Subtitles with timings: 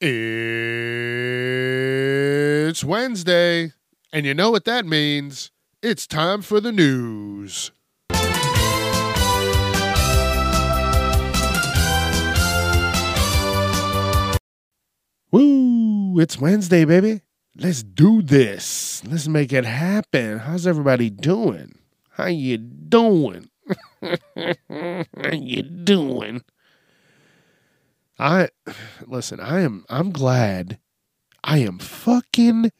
[0.00, 0.10] It's
[2.82, 3.72] Wednesday,
[4.12, 5.52] and you know what that means.
[5.82, 7.70] It's time for the news.
[15.30, 16.18] Woo!
[16.20, 17.20] It's Wednesday, baby.
[17.56, 19.04] Let's do this.
[19.06, 20.40] Let's make it happen.
[20.40, 21.78] How's everybody doing?
[22.10, 23.48] How you doing?
[24.02, 26.42] How you doing?
[28.18, 28.48] I
[29.06, 30.78] listen, I am I'm glad.
[31.44, 32.72] I am fucking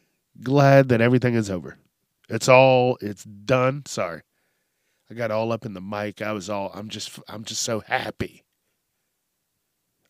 [0.42, 1.78] glad that everything is over.
[2.28, 3.84] It's all it's done.
[3.86, 4.22] Sorry.
[5.10, 6.22] I got all up in the mic.
[6.22, 8.44] I was all I'm just I'm just so happy.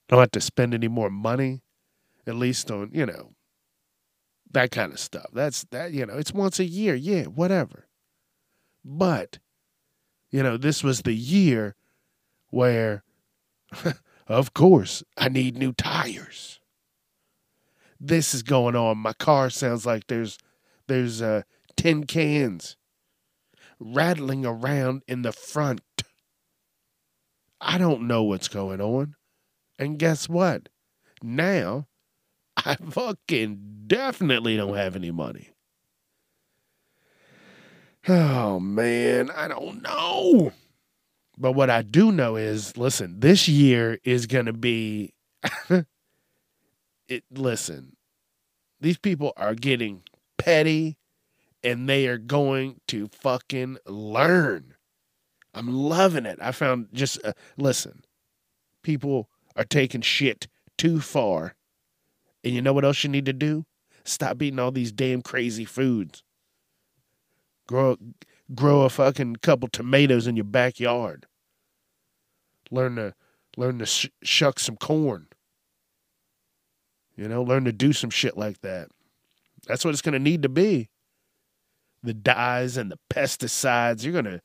[0.09, 1.63] I Don't have to spend any more money,
[2.27, 3.35] at least on, you know,
[4.53, 5.27] that kind of stuff.
[5.33, 7.87] That's that, you know, it's once a year, yeah, whatever.
[8.85, 9.39] But,
[10.31, 11.77] you know, this was the year
[12.51, 13.05] where
[14.27, 16.61] Of course, I need new tires.
[18.01, 18.99] This is going on.
[18.99, 20.39] My car sounds like there's
[20.87, 21.43] there's uh,
[21.77, 22.77] tin cans
[23.79, 25.83] rattling around in the front.
[27.61, 29.15] I don't know what's going on.
[29.79, 30.69] And guess what?
[31.23, 31.87] Now
[32.57, 35.51] I fucking definitely don't have any money.
[38.07, 40.53] Oh man, I don't know.
[41.37, 45.15] But what I do know is, listen, this year is going to be.
[47.09, 47.25] it.
[47.31, 47.97] Listen,
[48.81, 50.03] these people are getting
[50.39, 50.97] petty,
[51.63, 54.75] and they are going to fucking learn.
[55.55, 56.39] I'm loving it.
[56.41, 58.05] I found just uh, listen.
[58.83, 61.55] People are taking shit too far,
[62.43, 63.65] and you know what else you need to do?
[64.05, 66.23] Stop eating all these damn crazy foods.
[67.67, 67.97] Grow
[68.55, 71.27] grow a fucking couple tomatoes in your backyard.
[72.75, 73.15] Learn to
[73.57, 75.29] learn to sh- shuck some corn.
[77.17, 78.89] You know, learn to do some shit like that.
[79.67, 80.89] That's what it's going to need to be.
[82.03, 84.41] The dyes and the pesticides, you're going to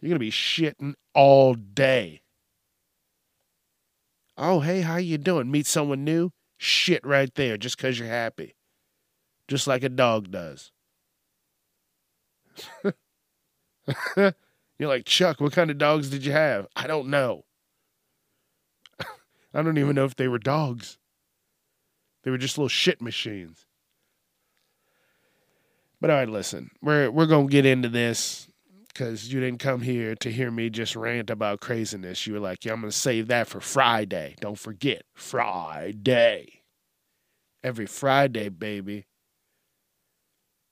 [0.00, 2.22] you're going to be shitting all day.
[4.38, 5.50] Oh, hey, how you doing?
[5.50, 6.30] Meet someone new?
[6.56, 8.54] Shit right there just cuz you're happy.
[9.48, 10.70] Just like a dog does.
[14.16, 16.66] You're like, Chuck, what kind of dogs did you have?
[16.74, 17.44] I don't know.
[19.54, 20.98] I don't even know if they were dogs.
[22.24, 23.66] They were just little shit machines.
[26.00, 28.48] But all right, listen, we're we're gonna get into this
[28.88, 32.26] because you didn't come here to hear me just rant about craziness.
[32.26, 34.34] You were like, yeah, I'm gonna save that for Friday.
[34.40, 36.62] Don't forget Friday.
[37.62, 39.06] Every Friday, baby.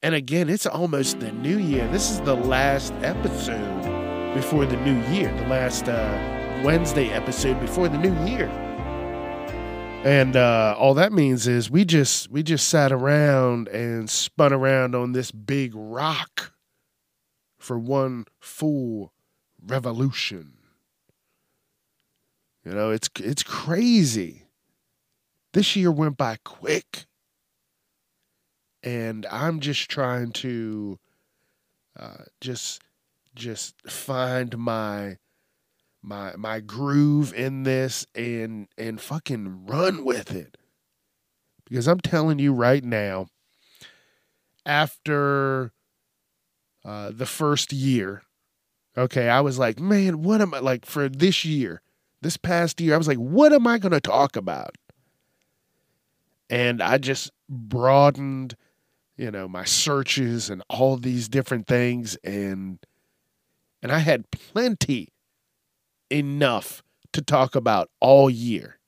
[0.02, 1.86] And again, it's almost the new year.
[1.88, 7.88] This is the last episode before the new year, the last uh, Wednesday episode before
[7.88, 8.48] the new year.
[10.02, 14.94] And uh, all that means is we just we just sat around and spun around
[14.94, 16.54] on this big rock
[17.58, 19.12] for one full
[19.62, 20.54] revolution.
[22.64, 24.46] You know, it's it's crazy.
[25.52, 27.06] This year went by quick
[28.82, 30.98] and I'm just trying to
[31.98, 32.80] uh, just
[33.34, 35.18] just find my
[36.02, 40.56] my my groove in this and and fucking run with it.
[41.68, 43.26] Because I'm telling you right now
[44.66, 45.72] after
[46.84, 48.22] uh, the first year
[48.96, 51.82] okay I was like man what am I like for this year
[52.20, 54.76] this past year I was like what am I going to talk about?
[56.48, 58.56] And I just broadened
[59.20, 62.78] you know, my searches and all these different things and
[63.82, 65.12] and I had plenty
[66.10, 68.78] enough to talk about all year.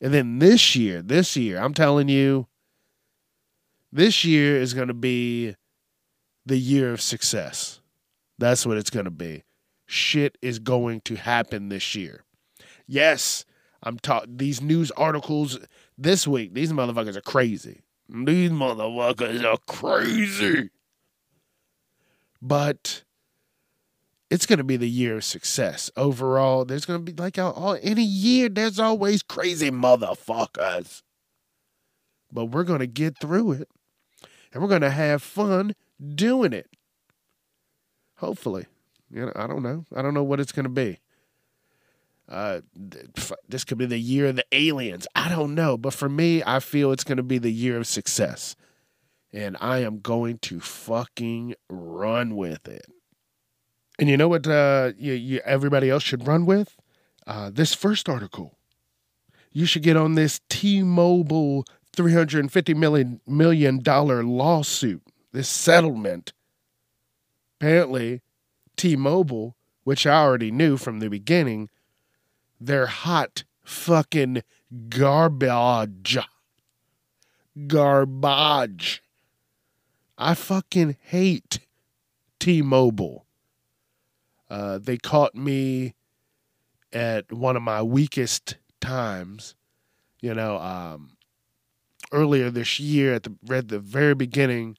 [0.00, 2.46] And then this year, this year, I'm telling you,
[3.92, 5.56] this year is going to be
[6.46, 7.80] the year of success.
[8.38, 9.42] That's what it's going to be.
[9.86, 12.24] Shit is going to happen this year.
[12.86, 13.44] Yes,
[13.82, 15.58] I'm taught these news articles
[16.00, 17.82] this week, these motherfuckers are crazy.
[18.08, 20.70] These motherfuckers are crazy.
[22.40, 23.04] But
[24.30, 25.90] it's going to be the year of success.
[25.96, 31.02] Overall, there's going to be like all, any year, there's always crazy motherfuckers.
[32.32, 33.68] but we're going to get through it
[34.52, 35.74] and we're going to have fun
[36.14, 36.70] doing it.
[38.16, 38.66] Hopefully.
[39.10, 39.84] You know, I don't know.
[39.94, 41.00] I don't know what it's going to be.
[42.28, 42.60] Uh,
[43.48, 45.08] this could be the year of the aliens.
[45.16, 45.76] I don't know.
[45.76, 48.54] But for me, I feel it's going to be the year of success.
[49.32, 52.86] And I am going to fucking run with it.
[54.00, 56.74] And you know what uh, you, you, everybody else should run with?
[57.26, 58.56] Uh, this first article.
[59.52, 65.02] You should get on this T Mobile $350 million, million lawsuit,
[65.32, 66.32] this settlement.
[67.60, 68.22] Apparently,
[68.74, 69.54] T Mobile,
[69.84, 71.68] which I already knew from the beginning,
[72.58, 74.42] they're hot fucking
[74.88, 76.18] garbage.
[77.66, 79.02] Garbage.
[80.16, 81.58] I fucking hate
[82.38, 83.26] T Mobile.
[84.50, 85.94] Uh, they caught me
[86.92, 89.54] at one of my weakest times.
[90.20, 91.16] You know, um,
[92.12, 94.76] earlier this year at the read the very beginning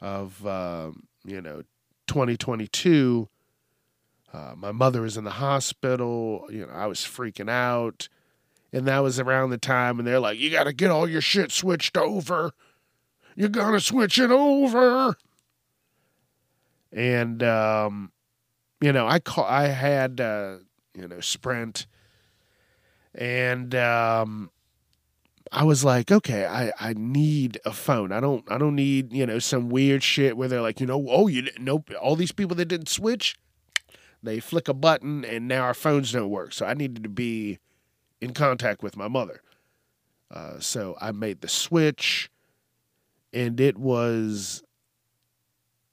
[0.00, 1.62] of um, you know
[2.06, 3.28] 2022
[4.32, 8.08] uh, my mother was in the hospital you know i was freaking out
[8.72, 11.20] and that was around the time and they're like you got to get all your
[11.20, 12.52] shit switched over
[13.36, 15.16] you got to switch it over
[16.92, 18.10] and um,
[18.80, 20.56] you know i call i had uh,
[20.94, 21.86] you know sprint
[23.14, 24.50] and um,
[25.50, 28.12] I was like, okay, I, I need a phone.
[28.12, 31.06] I don't I don't need you know some weird shit where they're like, you know,
[31.08, 33.36] oh you nope, all these people that didn't switch,
[34.22, 36.52] they flick a button and now our phones don't work.
[36.52, 37.58] So I needed to be
[38.20, 39.42] in contact with my mother.
[40.30, 42.30] Uh, so I made the switch,
[43.32, 44.62] and it was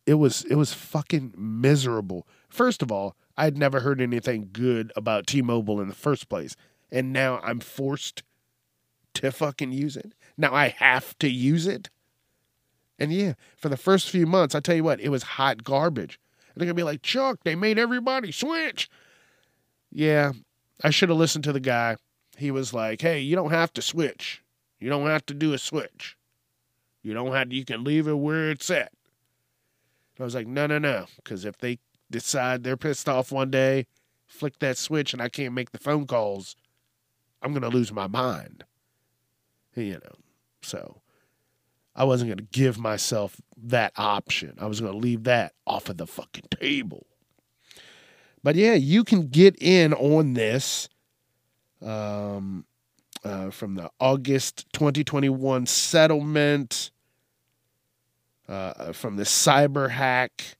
[0.05, 2.27] it was it was fucking miserable.
[2.55, 6.55] First of all, I'd never heard anything good about T-Mobile in the first place,
[6.89, 8.23] and now I'm forced
[9.15, 10.13] to fucking use it.
[10.37, 11.89] Now I have to use it.
[12.97, 16.17] And yeah, for the first few months, I tell you what, it was hot garbage.
[16.55, 18.89] They're gonna be like, Chuck, they made everybody switch.
[19.91, 20.31] Yeah,
[20.81, 21.97] I should have listened to the guy.
[22.37, 24.41] He was like, Hey, you don't have to switch.
[24.79, 26.15] You don't have to do a switch.
[27.03, 28.93] You don't have to, you can leave it where it's at.
[30.17, 31.07] I was like, no, no, no.
[31.17, 31.79] Because if they
[32.09, 33.87] decide they're pissed off one day,
[34.27, 36.55] flick that switch and I can't make the phone calls,
[37.41, 38.63] I'm going to lose my mind
[39.83, 40.15] you know.
[40.61, 41.01] So
[41.95, 44.57] I wasn't going to give myself that option.
[44.59, 47.05] I was going to leave that off of the fucking table.
[48.43, 50.87] But yeah, you can get in on this
[51.81, 52.65] um,
[53.23, 56.91] uh, from the August 2021 settlement,
[58.47, 60.57] uh, from the cyber hack,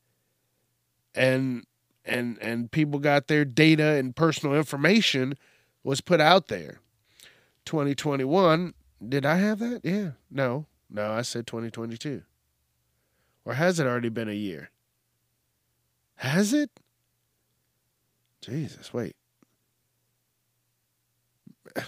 [1.16, 1.66] and
[2.04, 5.36] and and people got their data and personal information
[5.84, 6.80] was put out there.
[7.66, 8.74] 2021
[9.08, 9.82] did I have that?
[9.84, 10.12] Yeah.
[10.32, 10.66] No.
[10.90, 12.22] No, I said 2022.
[13.44, 14.70] Or has it already been a year?
[16.18, 16.70] Has it?
[18.42, 19.16] Jesus, wait.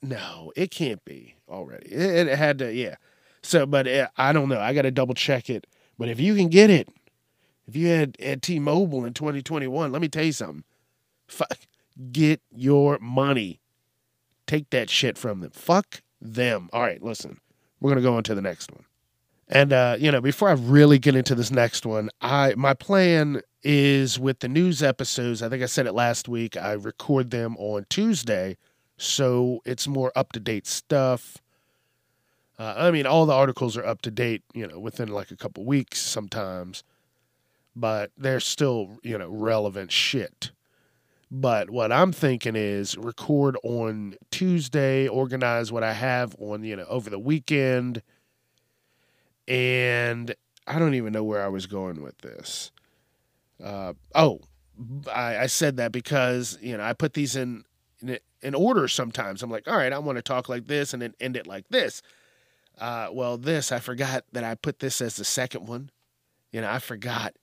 [0.00, 1.88] No, it can't be already.
[1.90, 2.94] It, had to, yeah.
[3.42, 4.60] So, but it, I don't know.
[4.60, 5.66] I got to double check it.
[5.98, 6.88] But if you can get it,
[7.66, 10.64] if you had, had T-Mobile in 2021, let me tell you something.
[11.26, 11.58] Fuck,
[12.12, 13.60] get your money.
[14.46, 15.50] Take that shit from them.
[15.50, 16.68] Fuck them.
[16.72, 17.40] All right, listen.
[17.80, 18.84] We're gonna go on to the next one.
[19.48, 23.42] And uh, you know, before I really get into this next one, I my plan
[23.62, 25.42] is with the news episodes.
[25.42, 26.56] I think I said it last week.
[26.56, 28.56] I record them on Tuesday,
[28.96, 31.38] so it's more up to date stuff.
[32.58, 35.36] Uh, I mean, all the articles are up to date, you know, within like a
[35.36, 36.84] couple weeks sometimes,
[37.74, 40.52] but they're still, you know, relevant shit.
[41.30, 46.84] But what I'm thinking is record on Tuesday, organize what I have on, you know,
[46.84, 48.02] over the weekend.
[49.48, 50.32] And
[50.66, 52.70] I don't even know where I was going with this.
[53.62, 54.42] Uh, oh,
[55.12, 57.64] I, I, said that because, you know, I put these in,
[58.00, 59.42] in, in order sometimes.
[59.42, 61.68] I'm like, all right, I want to talk like this and then end it like
[61.68, 62.02] this.
[62.78, 65.90] Uh, well, this, I forgot that I put this as the second one.
[66.52, 67.34] You know, I forgot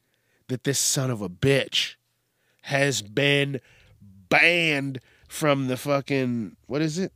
[0.47, 1.95] that this son of a bitch
[2.63, 3.59] has been
[4.29, 7.13] banned from the fucking what is it?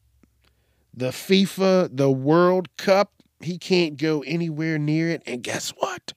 [0.94, 3.12] The FIFA, the World Cup.
[3.42, 5.22] He can't go anywhere near it.
[5.26, 6.14] And guess what?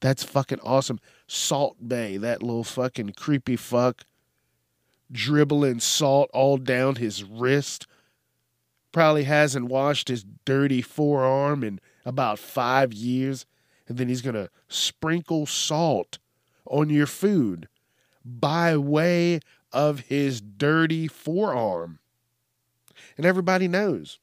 [0.00, 0.98] That's fucking awesome.
[1.26, 4.02] Salt Bae, that little fucking creepy fuck,
[5.10, 7.86] dribbling salt all down his wrist.
[8.92, 13.46] Probably hasn't washed his dirty forearm in about five years.
[13.88, 16.18] And then he's going to sprinkle salt
[16.66, 17.68] on your food
[18.24, 19.40] by way
[19.72, 21.98] of his dirty forearm.
[23.16, 24.18] And everybody knows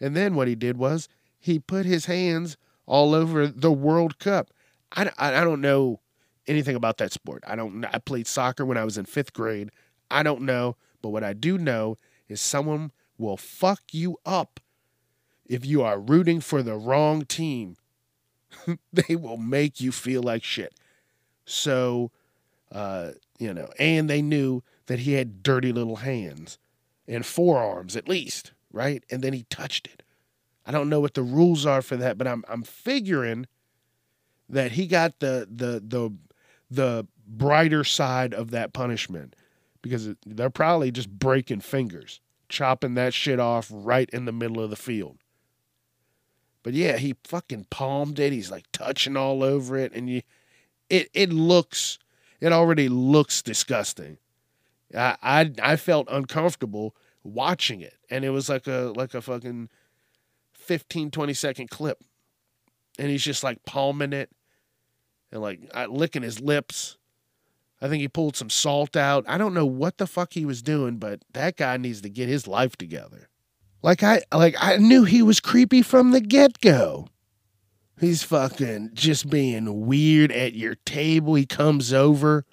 [0.00, 2.56] And then what he did was he put his hands
[2.86, 4.50] all over the World Cup.
[4.94, 6.00] I, I, I don't know
[6.46, 7.42] anything about that sport.
[7.46, 7.84] I don't.
[7.84, 9.70] I played soccer when I was in fifth grade.
[10.10, 14.60] I don't know, but what I do know is someone will fuck you up
[15.46, 17.76] if you are rooting for the wrong team.
[18.92, 20.74] they will make you feel like shit.
[21.44, 22.10] So,
[22.70, 26.58] uh, you know, and they knew that he had dirty little hands
[27.08, 29.04] and forearms at least, right?
[29.10, 30.02] And then he touched it.
[30.64, 33.46] I don't know what the rules are for that, but I'm I'm figuring
[34.48, 36.14] that he got the the the
[36.70, 39.34] the brighter side of that punishment
[39.82, 42.20] because they're probably just breaking fingers,
[42.52, 45.16] chopping that shit off right in the middle of the field.
[46.62, 48.32] But yeah, he fucking palmed it.
[48.32, 50.22] He's like touching all over it, and you,
[50.88, 51.98] it it looks,
[52.40, 54.18] it already looks disgusting.
[54.94, 56.94] I I, I felt uncomfortable
[57.24, 59.70] watching it, and it was like a like a fucking
[60.52, 62.04] 15, 20 second clip,
[62.98, 64.30] and he's just like palming it,
[65.32, 66.96] and like licking his lips.
[67.82, 69.24] I think he pulled some salt out.
[69.26, 72.28] I don't know what the fuck he was doing, but that guy needs to get
[72.28, 73.28] his life together.
[73.82, 77.08] Like I like I knew he was creepy from the get-go.
[77.98, 81.34] He's fucking just being weird at your table.
[81.34, 82.44] He comes over.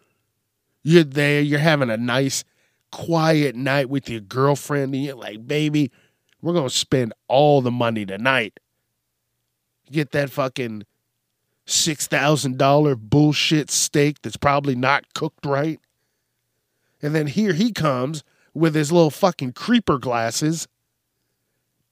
[0.81, 2.43] You're there, you're having a nice
[2.91, 5.91] quiet night with your girlfriend and you're like, "Baby,
[6.41, 8.59] we're going to spend all the money tonight."
[9.91, 10.85] Get that fucking
[11.69, 15.79] $6,000 bullshit steak that's probably not cooked right.
[17.01, 18.23] And then here he comes
[18.53, 20.67] with his little fucking creeper glasses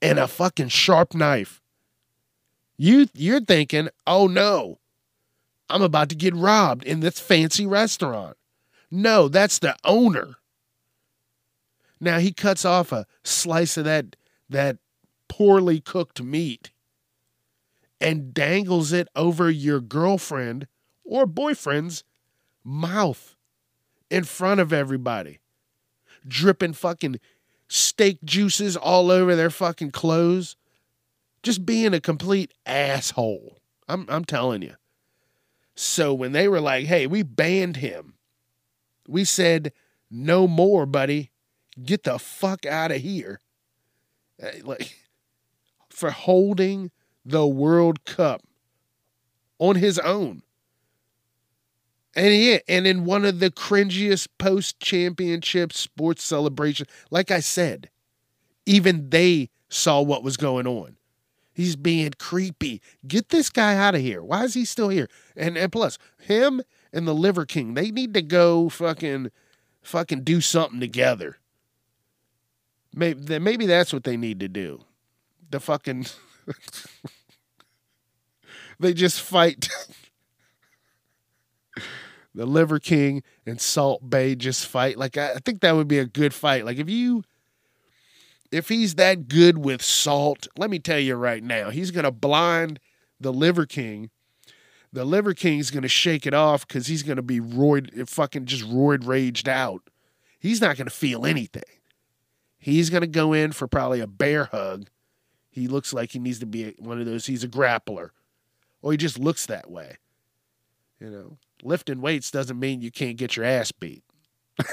[0.01, 1.61] and a fucking sharp knife.
[2.77, 4.79] You you're thinking, "Oh no.
[5.69, 8.37] I'm about to get robbed in this fancy restaurant."
[8.91, 10.35] No, that's the owner.
[11.99, 14.15] Now he cuts off a slice of that
[14.49, 14.77] that
[15.27, 16.71] poorly cooked meat
[17.99, 20.67] and dangles it over your girlfriend
[21.03, 22.03] or boyfriend's
[22.63, 23.35] mouth
[24.09, 25.39] in front of everybody,
[26.27, 27.19] dripping fucking
[27.67, 30.55] steak juices all over their fucking clothes,
[31.43, 33.59] just being a complete asshole.
[33.87, 34.75] I'm I'm telling you.
[35.75, 38.15] So when they were like, "Hey, we banned him,"
[39.07, 39.71] we said,
[40.09, 41.31] "No more, buddy.
[41.83, 43.39] Get the fuck out of here."
[44.39, 44.97] Eh, like
[45.89, 46.91] for holding
[47.27, 48.41] the World Cup
[49.59, 50.43] on his own.
[52.15, 57.89] And yeah, and in one of the cringiest post championship sports celebrations, like I said,
[58.65, 60.95] even they saw what was going on.
[61.53, 62.81] He's being creepy.
[63.07, 64.23] Get this guy out of here.
[64.23, 65.09] Why is he still here?
[65.35, 66.61] And and plus, him
[66.93, 69.31] and the Liver King, they need to go fucking
[69.81, 71.37] fucking do something together.
[72.93, 74.79] Maybe maybe that's what they need to do.
[75.49, 76.07] The fucking
[78.79, 79.69] they just fight.
[82.37, 84.97] the Liver King and Salt Bae just fight.
[84.97, 86.65] Like I, I think that would be a good fight.
[86.65, 87.23] Like if you
[88.51, 92.79] if he's that good with salt, let me tell you right now, he's gonna blind
[93.19, 94.09] the Liver King.
[94.93, 99.05] The Liver King's gonna shake it off because he's gonna be roid fucking just roid
[99.05, 99.89] raged out.
[100.39, 101.63] He's not gonna feel anything.
[102.59, 104.89] He's gonna go in for probably a bear hug.
[105.49, 107.25] He looks like he needs to be one of those.
[107.25, 108.11] He's a grappler
[108.81, 109.97] or he just looks that way.
[110.99, 114.03] You know, lifting weights doesn't mean you can't get your ass beat.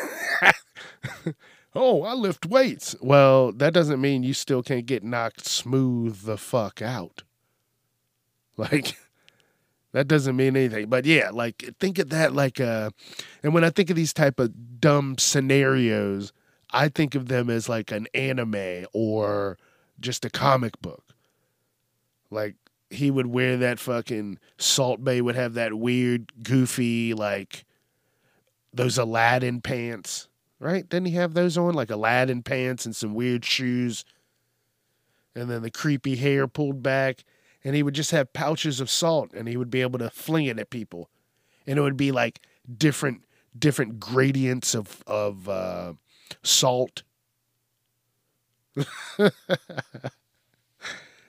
[1.74, 2.96] oh, I lift weights.
[3.00, 7.22] Well, that doesn't mean you still can't get knocked smooth the fuck out.
[8.56, 8.96] Like
[9.90, 10.88] that doesn't mean anything.
[10.88, 12.90] But yeah, like think of that like uh
[13.42, 16.32] and when I think of these type of dumb scenarios,
[16.70, 19.58] I think of them as like an anime or
[19.98, 21.14] just a comic book.
[22.30, 22.56] Like
[22.90, 27.64] he would wear that fucking Salt Bae would have that weird, goofy, like
[28.72, 30.88] those Aladdin pants, right?
[30.88, 31.74] Didn't he have those on?
[31.74, 34.04] Like Aladdin pants and some weird shoes.
[35.34, 37.24] And then the creepy hair pulled back.
[37.64, 40.44] And he would just have pouches of salt and he would be able to fling
[40.46, 41.08] it at people.
[41.66, 42.40] And it would be like
[42.76, 43.22] different
[43.58, 45.94] different gradients of of uh,
[46.42, 47.02] salt.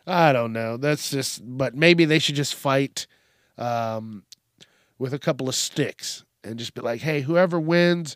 [0.07, 0.77] I don't know.
[0.77, 3.07] That's just, but maybe they should just fight
[3.57, 4.23] um,
[4.99, 8.15] with a couple of sticks and just be like, hey, whoever wins,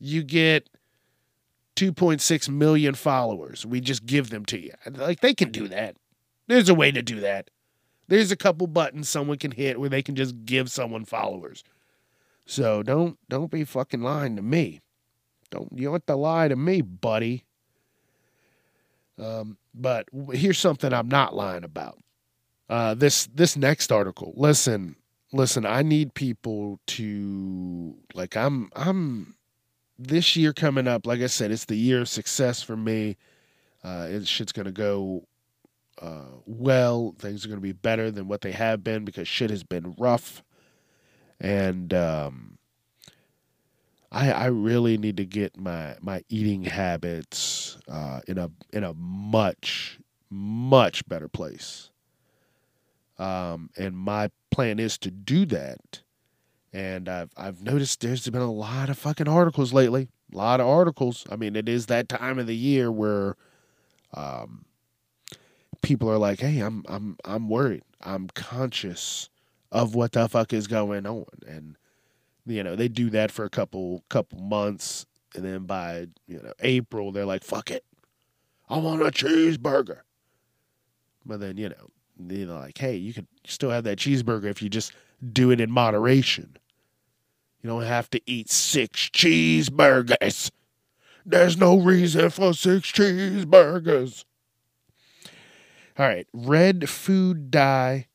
[0.00, 0.68] you get
[1.76, 3.64] 2.6 million followers.
[3.64, 4.72] We just give them to you.
[4.90, 5.96] Like they can do that.
[6.48, 7.50] There's a way to do that.
[8.08, 11.62] There's a couple buttons someone can hit where they can just give someone followers.
[12.46, 14.80] So don't don't be fucking lying to me.
[15.50, 17.44] Don't you want to lie to me, buddy.
[19.18, 21.98] Um, but here's something I'm not lying about.
[22.68, 24.32] Uh, this this next article.
[24.36, 24.96] Listen,
[25.32, 25.64] listen.
[25.64, 28.36] I need people to like.
[28.36, 29.36] I'm I'm
[29.98, 31.06] this year coming up.
[31.06, 33.16] Like I said, it's the year of success for me.
[33.82, 35.26] Uh, it, shit's gonna go
[36.00, 37.14] uh, well.
[37.18, 40.42] Things are gonna be better than what they have been because shit has been rough,
[41.40, 42.57] and um,
[44.10, 48.94] I I really need to get my my eating habits uh, in a in a
[48.94, 49.98] much
[50.30, 51.90] much better place.
[53.18, 56.02] Um, and my plan is to do that.
[56.72, 60.08] And I've I've noticed there's been a lot of fucking articles lately.
[60.32, 61.24] A lot of articles.
[61.30, 63.36] I mean, it is that time of the year where
[64.14, 64.66] um,
[65.82, 67.82] people are like, "Hey, I'm I'm I'm worried.
[68.02, 69.28] I'm conscious
[69.72, 71.76] of what the fuck is going on." And
[72.48, 76.52] you know, they do that for a couple couple months and then by, you know,
[76.60, 77.84] April they're like, "Fuck it.
[78.68, 80.00] I want a cheeseburger."
[81.24, 84.68] But then, you know, they're like, hey, you can still have that cheeseburger if you
[84.68, 84.92] just
[85.32, 86.56] do it in moderation.
[87.62, 90.50] You don't have to eat six cheeseburgers.
[91.26, 94.24] There's no reason for six cheeseburgers.
[95.98, 98.06] All right, red food dye,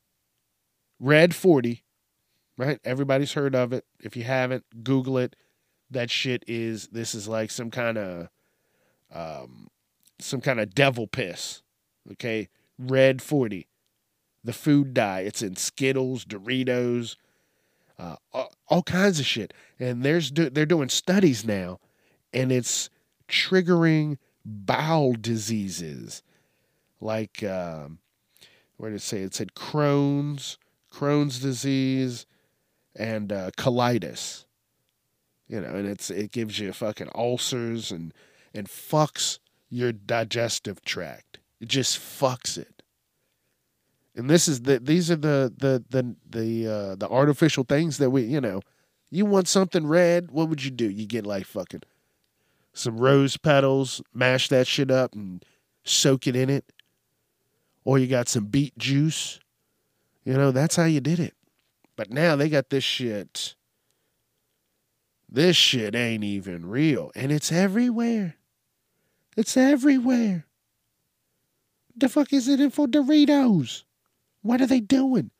[0.98, 1.83] red 40,
[2.56, 2.78] right?
[2.84, 3.84] Everybody's heard of it.
[4.00, 5.36] If you haven't, Google it.
[5.90, 8.28] That shit is, this is like some kind of,
[9.12, 9.68] um,
[10.18, 11.62] some kind of devil piss.
[12.12, 13.66] Okay, red 40
[14.44, 15.20] the food dye.
[15.20, 17.16] It's in Skittles, Doritos,
[17.98, 19.54] uh, all, all, kinds of shit.
[19.80, 21.80] And there's they're doing studies now,
[22.32, 22.90] and it's
[23.28, 26.22] triggering bowel diseases,
[27.00, 27.98] like um,
[28.76, 29.22] where did it say?
[29.22, 30.58] It said Crohn's,
[30.92, 32.26] Crohn's disease,
[32.96, 34.44] and uh, colitis.
[35.48, 38.14] You know, and it's it gives you fucking ulcers and
[38.54, 41.38] and fucks your digestive tract.
[41.60, 42.82] It just fucks it.
[44.16, 48.10] And this is the these are the the the the uh, the artificial things that
[48.10, 48.62] we you know
[49.10, 50.88] you want something red what would you do?
[50.88, 51.82] You get like fucking
[52.72, 55.44] some rose petals mash that shit up and
[55.84, 56.64] soak it in it.
[57.84, 59.40] Or you got some beet juice.
[60.24, 61.34] You know that's how you did it
[61.96, 63.54] but now they got this shit
[65.28, 68.36] this shit ain't even real and it's everywhere
[69.36, 70.46] it's everywhere
[71.96, 73.84] the fuck is it in for Doritos?
[74.42, 75.30] What are they doing?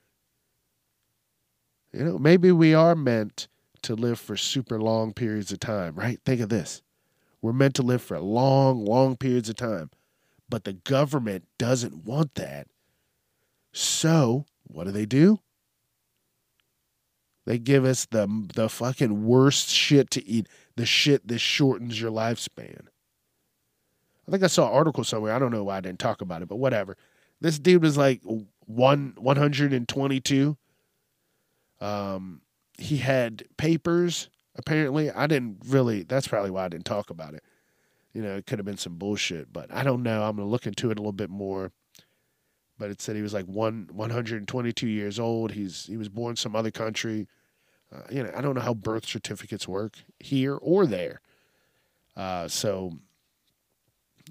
[1.92, 3.48] You know, maybe we are meant
[3.82, 6.18] to live for super long periods of time, right?
[6.24, 6.82] Think of this.
[7.42, 9.90] We're meant to live for long, long periods of time.
[10.48, 12.68] But the government doesn't want that.
[13.72, 15.40] So, what do they do?
[17.46, 22.10] They give us the the fucking worst shit to eat, the shit that shortens your
[22.10, 22.86] lifespan.
[24.26, 25.34] I think I saw an article somewhere.
[25.34, 26.96] I don't know why I didn't talk about it, but whatever.
[27.40, 28.22] This dude was like
[28.66, 30.56] one 122.
[31.80, 32.40] Um,
[32.78, 34.30] he had papers.
[34.56, 36.04] Apparently, I didn't really.
[36.04, 37.42] That's probably why I didn't talk about it.
[38.14, 40.22] You know, it could have been some bullshit, but I don't know.
[40.22, 41.72] I'm gonna look into it a little bit more.
[42.84, 45.52] But it said he was like one 122 years old.
[45.52, 47.26] He's he was born some other country.
[47.90, 51.22] Uh, you know, I don't know how birth certificates work here or there.
[52.14, 52.92] Uh, so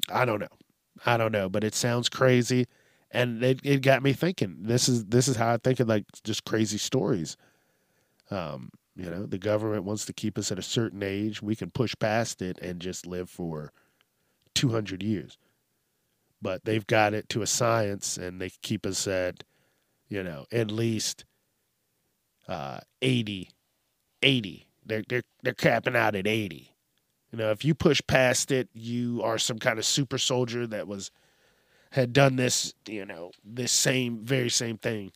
[0.08, 0.56] I don't know.
[1.04, 2.68] I don't know, but it sounds crazy
[3.10, 4.58] and it, it got me thinking.
[4.60, 7.36] This is this is how I think of like just crazy stories.
[8.30, 11.42] Um, you know, the government wants to keep us at a certain age.
[11.42, 13.74] We can push past it and just live for
[14.54, 15.40] two hundred years.
[16.44, 19.44] But they've got it to a science, and they keep us at,
[20.10, 21.26] you know, at least
[22.48, 23.50] uh, 80,
[24.22, 24.68] 80.
[24.86, 26.76] They're they're they're capping out at eighty.
[27.32, 30.88] You know, if you push past it, you are some kind of super soldier that
[30.88, 31.10] was
[31.92, 35.12] had done this, you know, this same, very same thing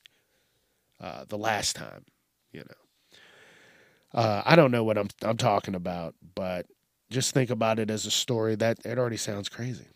[1.01, 2.05] uh, the last time,
[2.51, 4.19] you know.
[4.21, 6.65] Uh, I don't know what I'm I'm talking about, but
[7.11, 8.55] just think about it as a story.
[8.55, 9.87] That it already sounds crazy,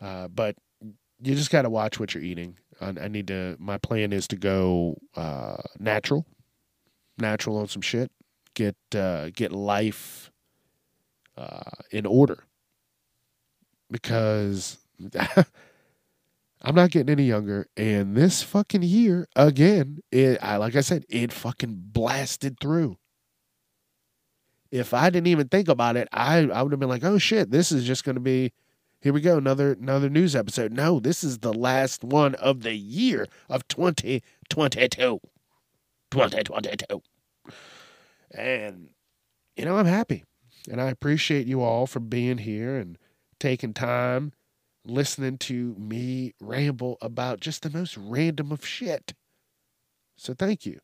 [0.00, 0.56] uh, but
[1.22, 2.56] you just got to watch what you're eating.
[2.80, 3.56] I, I, need to.
[3.58, 6.26] My plan is to go uh, natural,
[7.18, 8.10] natural on some shit.
[8.54, 10.30] Get uh, get life
[11.36, 11.60] uh,
[11.90, 12.44] in order
[13.90, 14.78] because
[16.62, 17.66] I'm not getting any younger.
[17.76, 22.96] And this fucking year, again, it, I, like I said, it fucking blasted through.
[24.70, 27.50] If I didn't even think about it, I, I would have been like, oh shit,
[27.50, 28.52] this is just going to be,
[29.00, 30.72] here we go, another another news episode.
[30.72, 35.20] No, this is the last one of the year of 2022.
[36.10, 37.02] 2022.
[38.32, 38.90] And,
[39.56, 40.24] you know, I'm happy.
[40.70, 42.98] And I appreciate you all for being here and
[43.38, 44.32] taking time
[44.84, 49.14] listening to me ramble about just the most random of shit.
[50.16, 50.80] So thank you.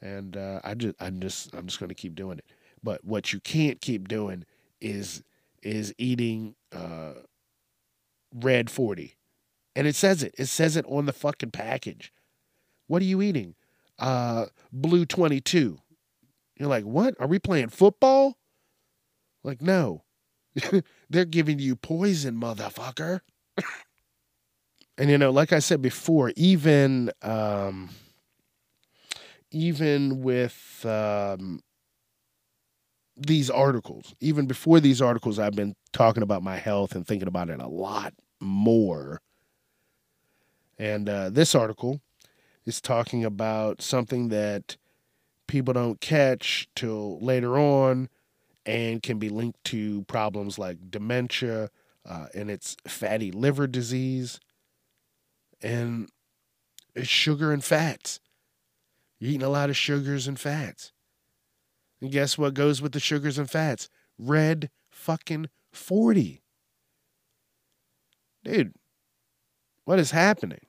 [0.00, 2.46] And uh, I just, I'm just, I'm just going to keep doing it.
[2.82, 4.44] But what you can't keep doing
[4.80, 5.22] is,
[5.62, 7.14] is eating uh,
[8.34, 9.16] red forty,
[9.74, 10.34] and it says it.
[10.38, 12.12] It says it on the fucking package.
[12.86, 13.54] What are you eating?
[13.98, 15.78] Uh, blue twenty two.
[16.56, 17.14] You're like, what?
[17.18, 18.38] Are we playing football?
[19.42, 20.04] Like, no.
[21.10, 23.20] They're giving you poison, motherfucker.
[24.98, 27.90] and you know, like I said before, even um,
[29.50, 31.60] even with um,
[33.16, 37.50] these articles, even before these articles, I've been talking about my health and thinking about
[37.50, 39.20] it a lot more.
[40.78, 42.00] And uh, this article
[42.66, 44.76] is talking about something that
[45.46, 48.08] people don't catch till later on
[48.66, 51.70] and can be linked to problems like dementia
[52.08, 54.40] uh, and it's fatty liver disease
[55.62, 56.08] and
[56.94, 58.20] it's sugar and fats.
[59.18, 60.92] You're eating a lot of sugars and fats.
[62.04, 63.88] And guess what goes with the sugars and fats?
[64.18, 66.42] Red fucking 40.
[68.44, 68.74] Dude,
[69.86, 70.66] what is happening?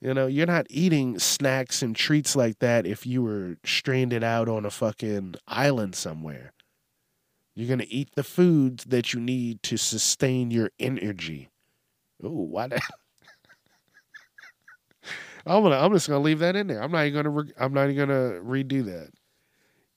[0.00, 4.48] You know, you're not eating snacks and treats like that if you were stranded out
[4.48, 6.54] on a fucking island somewhere.
[7.54, 11.50] You're going to eat the foods that you need to sustain your energy.
[12.20, 12.82] Oh, why that?
[15.46, 15.78] I'm gonna.
[15.78, 16.82] I'm just gonna leave that in there.
[16.82, 17.30] I'm not even gonna.
[17.30, 19.10] Re- I'm not even gonna redo that.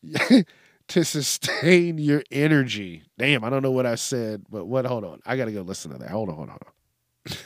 [0.87, 3.03] to sustain your energy.
[3.17, 4.85] Damn, I don't know what I said, but what?
[4.85, 5.19] Hold on.
[5.25, 6.09] I gotta go listen to that.
[6.09, 6.35] Hold on.
[6.35, 6.57] Hold on.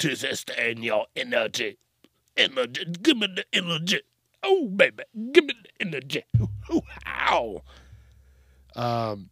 [0.00, 1.78] To sustain your energy.
[2.36, 2.84] Energy.
[3.00, 4.00] Give me the energy.
[4.42, 5.04] Oh, baby.
[5.32, 6.24] Give me the energy.
[7.06, 7.62] Ow.
[8.74, 9.30] Um,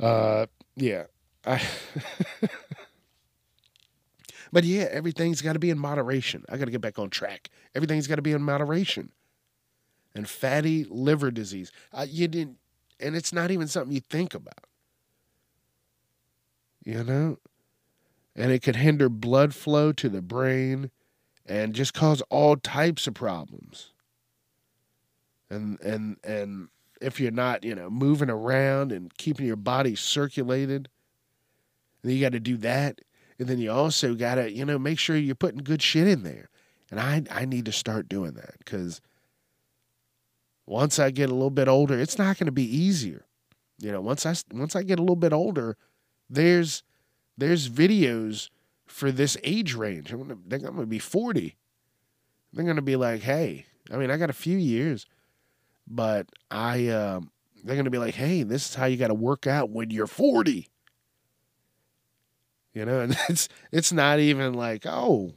[0.00, 0.46] uh,
[0.76, 1.04] yeah.
[1.46, 1.62] I
[4.52, 6.44] but yeah, everything's got to be in moderation.
[6.48, 7.50] I got to get back on track.
[7.74, 9.12] Everything's got to be in moderation.
[10.14, 12.58] And fatty liver disease, uh, you didn't,
[13.00, 14.66] and it's not even something you think about.
[16.84, 17.38] You know,
[18.36, 20.90] and it could hinder blood flow to the brain,
[21.46, 23.90] and just cause all types of problems.
[25.50, 26.68] And and and
[27.00, 30.88] if you're not, you know, moving around and keeping your body circulated.
[32.02, 33.00] And you got to do that.
[33.38, 36.22] And then you also got to, you know, make sure you're putting good shit in
[36.22, 36.48] there.
[36.90, 39.00] And I, I need to start doing that because
[40.66, 43.26] once I get a little bit older, it's not going to be easier.
[43.78, 45.76] You know, once I once I get a little bit older,
[46.30, 46.82] there's
[47.36, 48.50] there's videos
[48.86, 50.12] for this age range.
[50.12, 51.56] I'm gonna, going to be 40.
[52.52, 55.06] They're going to be like, hey, I mean, I got a few years.
[55.86, 57.20] But I, uh,
[57.62, 59.90] they're going to be like, hey, this is how you got to work out when
[59.90, 60.68] you're 40.
[62.72, 65.32] You know, and it's it's not even like, oh,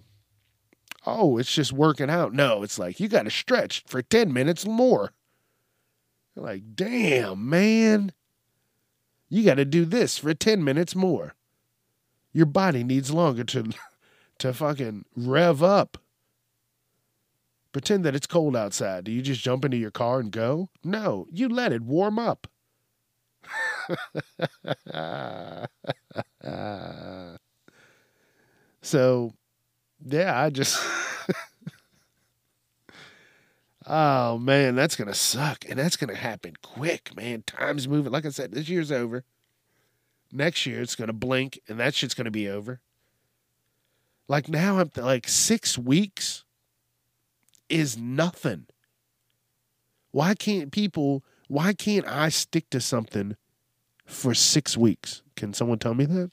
[1.07, 2.33] oh, it's just working out.
[2.33, 5.13] No, it's like you got to stretch for 10 minutes more.
[6.35, 8.11] You're like, damn, man.
[9.29, 11.33] You got to do this for 10 minutes more.
[12.33, 13.71] Your body needs longer to
[14.39, 15.97] to fucking rev up.
[17.71, 19.05] Pretend that it's cold outside.
[19.05, 20.69] Do you just jump into your car and go?
[20.83, 22.47] No, you let it warm up.
[28.81, 29.33] so,
[30.09, 30.81] yeah, I just.
[33.87, 35.65] oh, man, that's to suck.
[35.69, 37.43] And that's to happen quick, man.
[37.45, 38.11] Time's moving.
[38.11, 39.23] Like I said, this year's over.
[40.31, 42.81] Next year, it's to blink and that shit's to be over.
[44.27, 46.43] Like now, I'm th- like six weeks
[47.69, 48.65] is nothing.
[50.11, 53.37] Why can't people, why can't I stick to something
[54.05, 55.21] for six weeks?
[55.35, 56.31] Can someone tell me that?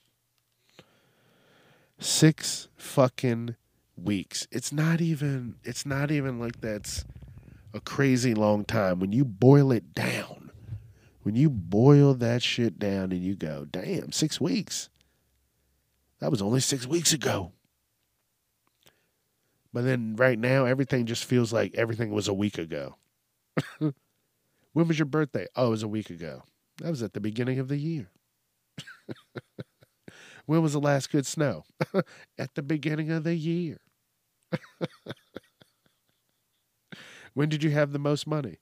[1.98, 3.56] Six fucking
[3.96, 4.46] weeks.
[4.50, 7.04] It's not even, it's not even like that's
[7.72, 9.00] a crazy long time.
[9.00, 10.50] When you boil it down,
[11.22, 14.88] when you boil that shit down and you go, damn, six weeks.
[16.20, 17.52] That was only six weeks ago.
[19.72, 22.94] But then right now, everything just feels like everything was a week ago.
[23.78, 25.46] when was your birthday?
[25.56, 26.44] Oh, it was a week ago.
[26.78, 28.08] That was at the beginning of the year.
[30.46, 31.64] when was the last good snow?
[32.38, 33.78] at the beginning of the year.
[37.34, 38.58] when did you have the most money?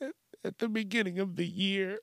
[0.44, 1.98] at the beginning of the year.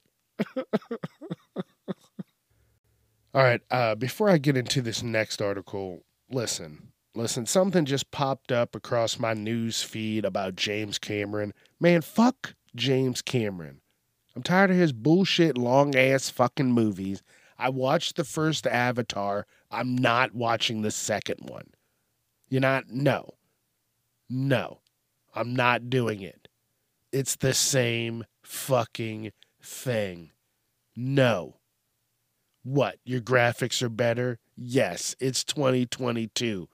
[3.33, 8.51] All right, uh, before I get into this next article, listen, Listen, something just popped
[8.51, 11.51] up across my news feed about James Cameron.
[11.79, 13.81] Man, fuck James Cameron.
[14.35, 17.23] I'm tired of his bullshit long ass fucking movies.
[17.59, 19.45] I watched the first Avatar.
[19.71, 21.69] I'm not watching the second one.
[22.49, 22.89] You're not?
[22.89, 23.35] No.
[24.29, 24.79] No.
[25.35, 26.47] I'm not doing it.
[27.11, 30.31] It's the same fucking thing.
[30.95, 31.57] No.
[32.63, 32.97] What?
[33.05, 34.39] Your graphics are better?
[34.55, 36.67] Yes, it's 2022.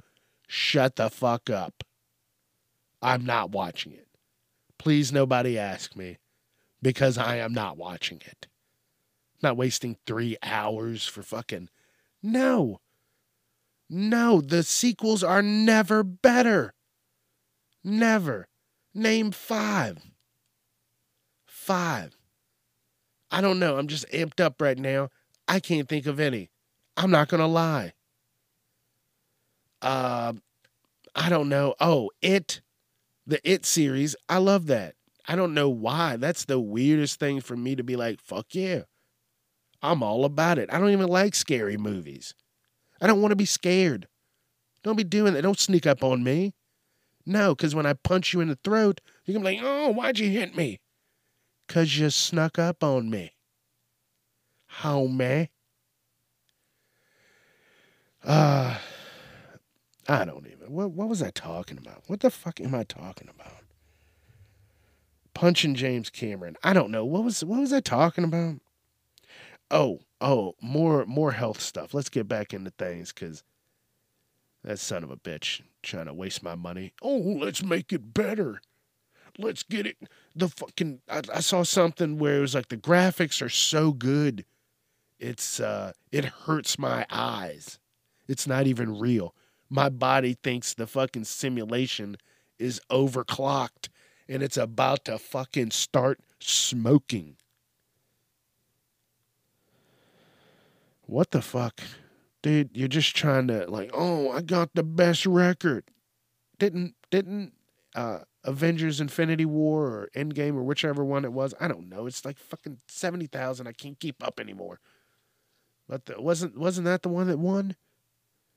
[0.47, 1.83] Shut the fuck up.
[3.01, 4.07] I'm not watching it.
[4.77, 6.17] Please, nobody ask me
[6.81, 8.47] because I am not watching it.
[9.43, 11.67] Not wasting three hours for fucking.
[12.23, 12.79] No.
[13.89, 16.73] No, the sequels are never better.
[17.83, 18.47] Never.
[18.95, 19.97] Name five.
[21.45, 22.17] Five.
[23.29, 23.77] I don't know.
[23.77, 25.09] I'm just amped up right now.
[25.47, 26.49] I can't think of any.
[26.95, 27.93] I'm not going to lie.
[29.81, 30.33] Uh,
[31.15, 31.75] I don't know.
[31.81, 32.61] Oh, It,
[33.27, 34.15] the It series.
[34.29, 34.95] I love that.
[35.27, 36.15] I don't know why.
[36.15, 38.83] That's the weirdest thing for me to be like, fuck yeah.
[39.83, 40.69] I'm all about it.
[40.73, 42.33] I don't even like scary movies.
[43.01, 44.07] I don't want to be scared.
[44.81, 45.41] Don't be doing that.
[45.41, 46.53] Don't sneak up on me.
[47.25, 49.91] No, because when I punch you in the throat, you're going to be like, oh,
[49.91, 50.79] why'd you hit me?
[51.67, 53.33] Because you snuck up on me.
[54.67, 55.49] How, man?
[58.23, 58.77] Uh,
[60.07, 60.71] I don't even.
[60.71, 62.03] What, what was I talking about?
[62.07, 63.63] What the fuck am I talking about?
[65.33, 66.55] Punching James Cameron.
[66.63, 67.03] I don't know.
[67.03, 68.59] What was what was I talking about?
[69.73, 71.95] Oh, oh, more more health stuff.
[71.95, 73.43] Let's get back into things because
[74.63, 76.93] that son of a bitch trying to waste my money.
[77.01, 78.61] Oh, let's make it better.
[79.39, 79.97] Let's get it.
[80.35, 84.45] The fucking I, I saw something where it was like the graphics are so good,
[85.19, 87.79] it's uh it hurts my eyes.
[88.27, 89.33] It's not even real.
[89.71, 92.17] My body thinks the fucking simulation
[92.59, 93.89] is overclocked
[94.29, 97.37] and it's about to fucking start smoking.
[101.13, 101.79] What the fuck?
[102.41, 105.83] Dude, you're just trying to like, oh, I got the best record.
[106.57, 107.53] Didn't didn't
[107.93, 111.53] uh Avengers Infinity War or Endgame or whichever one it was.
[111.59, 112.07] I don't know.
[112.07, 113.67] It's like fucking 70,000.
[113.67, 114.79] I can't keep up anymore.
[115.87, 117.75] But the, wasn't wasn't that the one that won?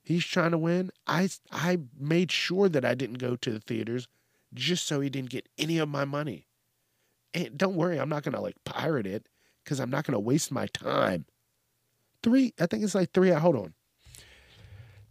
[0.03, 0.90] He's trying to win.
[1.07, 4.09] I I made sure that I didn't go to the theaters
[4.55, 6.47] just so he didn't get any of my money.
[7.35, 9.29] And don't worry, I'm not going to like pirate it
[9.66, 11.27] cuz I'm not going to waste my time.
[12.26, 13.74] 3 I think it's like 3 hold on.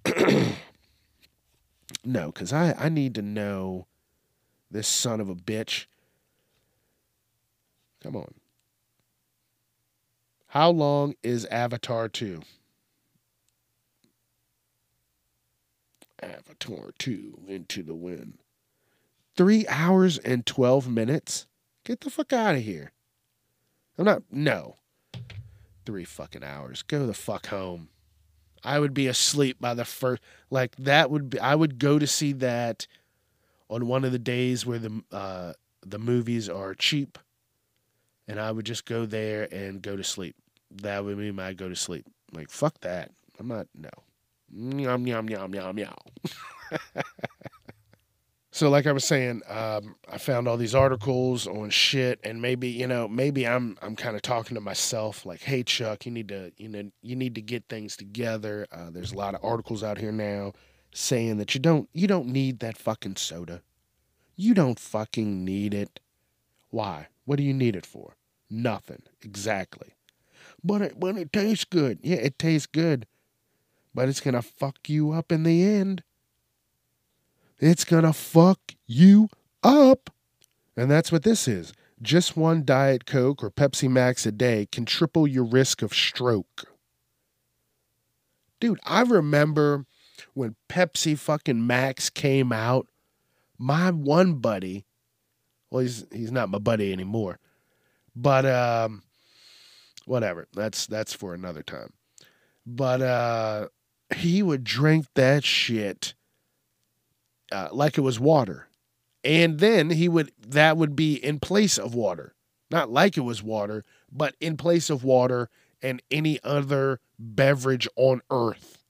[2.04, 3.88] no, cuz I I need to know
[4.70, 5.86] this son of a bitch.
[8.04, 8.34] Come on.
[10.48, 12.42] How long is Avatar 2?
[16.22, 18.40] Avatar 2 Into the Wind.
[19.38, 21.48] Three hours and 12 minutes?
[21.86, 22.92] Get the fuck out of here.
[23.98, 24.76] I'm not, no.
[25.86, 26.82] Three fucking hours.
[26.82, 27.90] Go the fuck home.
[28.64, 32.08] I would be asleep by the first, like, that would be, I would go to
[32.08, 32.88] see that
[33.70, 35.54] on one of the days where the, uh,
[35.86, 37.20] the movies are cheap.
[38.28, 40.36] And I would just go there and go to sleep.
[40.72, 42.08] That would be my go to sleep.
[42.34, 43.12] Like, fuck that.
[43.40, 43.90] I'm not, no.
[44.52, 45.94] Yum, yum, yum, yum, yum.
[48.56, 52.70] so, like I was saying, um, I found all these articles on shit, and maybe
[52.70, 56.30] you know, maybe I'm I'm kind of talking to myself, like, "Hey, Chuck, you need
[56.30, 59.84] to you know you need to get things together." Uh, there's a lot of articles
[59.84, 60.54] out here now
[60.94, 63.62] saying that you don't you don't need that fucking soda.
[64.38, 66.00] You don't fucking need it.
[66.70, 67.08] Why?
[67.26, 68.16] What do you need it for?
[68.50, 69.02] Nothing.
[69.22, 69.96] Exactly.
[70.64, 72.00] But it, but it tastes good.
[72.02, 73.06] Yeah, it tastes good
[73.96, 76.04] but it's to fuck you up in the end.
[77.60, 79.30] It's going to fuck you
[79.64, 80.10] up.
[80.78, 81.74] And that's what this is.
[82.02, 86.66] Just one Diet Coke or Pepsi Max a day can triple your risk of stroke.
[88.60, 89.86] Dude, I remember
[90.34, 92.88] when Pepsi fucking Max came out,
[93.58, 94.86] my one buddy,
[95.70, 97.40] well, he's he's not my buddy anymore,
[98.16, 99.04] but um,
[100.06, 100.48] whatever.
[100.54, 101.94] That's that's for another time.
[102.66, 103.68] But uh,
[104.16, 106.14] he would drink that shit
[107.56, 108.68] uh, like it was water.
[109.24, 112.36] And then he would, that would be in place of water.
[112.70, 115.50] Not like it was water, but in place of water
[115.82, 118.84] and any other beverage on earth.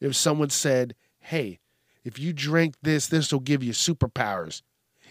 [0.00, 1.58] If someone said, hey,
[2.04, 4.62] if you drink this, this will give you superpowers,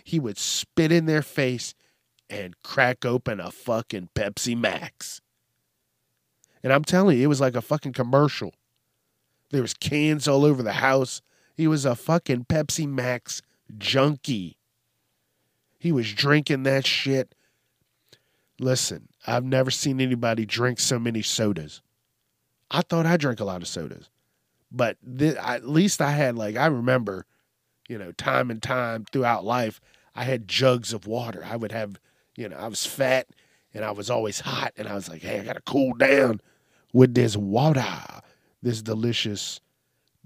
[0.03, 1.75] he would spit in their face
[2.29, 5.21] and crack open a fucking Pepsi Max.
[6.63, 8.53] And I'm telling you, it was like a fucking commercial.
[9.51, 11.21] There was cans all over the house.
[11.61, 13.43] He was a fucking Pepsi Max
[13.77, 14.57] junkie.
[15.77, 17.35] He was drinking that shit
[18.61, 21.81] Listen, I've never seen anybody drink so many sodas.
[22.69, 24.07] I thought I drank a lot of sodas,
[24.71, 27.25] but th- at least I had like I remember,
[27.89, 29.81] you know, time and time throughout life,
[30.13, 31.43] I had jugs of water.
[31.43, 31.99] I would have,
[32.37, 33.27] you know, I was fat
[33.73, 36.39] and I was always hot, and I was like, hey, I gotta cool down
[36.93, 38.21] with this water,
[38.61, 39.59] this delicious,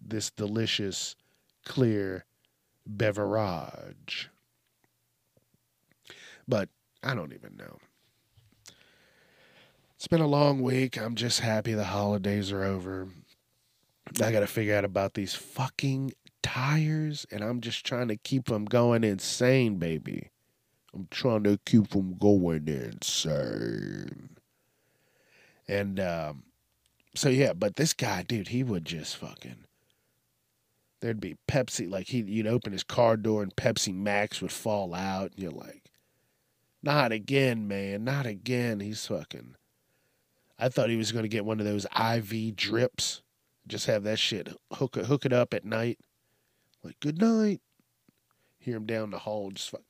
[0.06, 1.16] this delicious,
[1.66, 2.26] clear
[2.86, 4.30] beverage.
[6.48, 6.70] But
[7.04, 7.78] I don't even know.
[9.96, 10.98] It's been a long week.
[10.98, 13.08] I'm just happy the holidays are over.
[14.22, 18.46] I got to figure out about these fucking tires, and I'm just trying to keep
[18.46, 20.30] them going insane, baby.
[20.94, 24.30] I'm trying to keep them going insane.
[25.68, 26.44] And um,
[27.16, 29.65] so, yeah, but this guy, dude, he would just fucking.
[31.06, 34.96] There'd be Pepsi, like he, you'd open his car door and Pepsi Max would fall
[34.96, 35.34] out.
[35.34, 35.92] And you're like,
[36.82, 38.80] not again, man, not again.
[38.80, 39.54] He's fucking
[40.58, 43.22] I thought he was going to get one of those IV drips.
[43.68, 46.00] Just have that shit hook it, hook it up at night.
[46.84, 47.62] Like good night.
[48.58, 49.86] Hear him down the hall, just fucking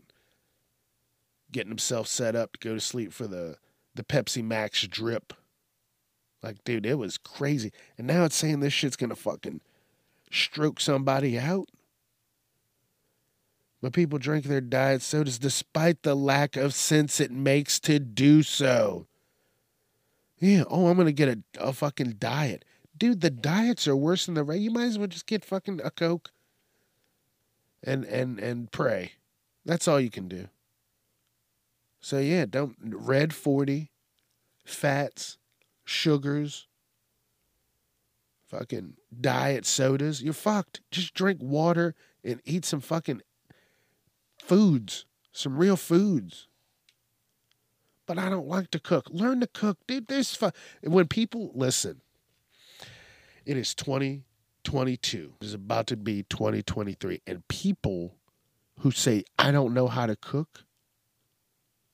[1.50, 3.56] getting himself set up to go to sleep for the
[3.94, 5.32] the Pepsi Max drip.
[6.44, 7.72] Like, dude, it was crazy.
[7.98, 9.62] And now it's saying this shit's gonna fucking
[10.32, 11.70] stroke somebody out.
[13.82, 18.42] But people drink their diet sodas despite the lack of sense it makes to do
[18.42, 19.08] so.
[20.40, 20.64] Yeah.
[20.70, 22.66] Oh, I'm gonna get a, a fucking diet,
[22.98, 23.22] dude.
[23.22, 24.60] The diets are worse than the right.
[24.60, 26.32] You might as well just get fucking a coke.
[27.84, 29.14] And and and pray.
[29.66, 30.48] That's all you can do.
[32.02, 33.92] So yeah, don't red forty,
[34.64, 35.38] fats,
[35.84, 36.68] sugars,
[38.48, 40.22] fucking diet sodas.
[40.22, 40.82] You're fucked.
[40.92, 43.22] Just drink water and eat some fucking
[44.40, 46.48] foods, some real foods
[48.06, 49.08] but I don't like to cook.
[49.10, 50.08] Learn to cook, dude.
[50.08, 50.52] There's fun.
[50.84, 52.02] When people listen,
[53.46, 55.34] it is 2022.
[55.42, 57.22] It's about to be 2023.
[57.26, 58.16] And people
[58.80, 60.66] who say, I don't know how to cook,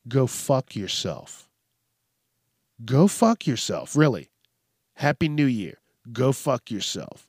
[0.08, 1.48] go fuck yourself.
[2.84, 3.96] Go fuck yourself.
[3.96, 4.30] Really.
[4.96, 5.78] Happy New Year.
[6.12, 7.28] Go fuck yourself.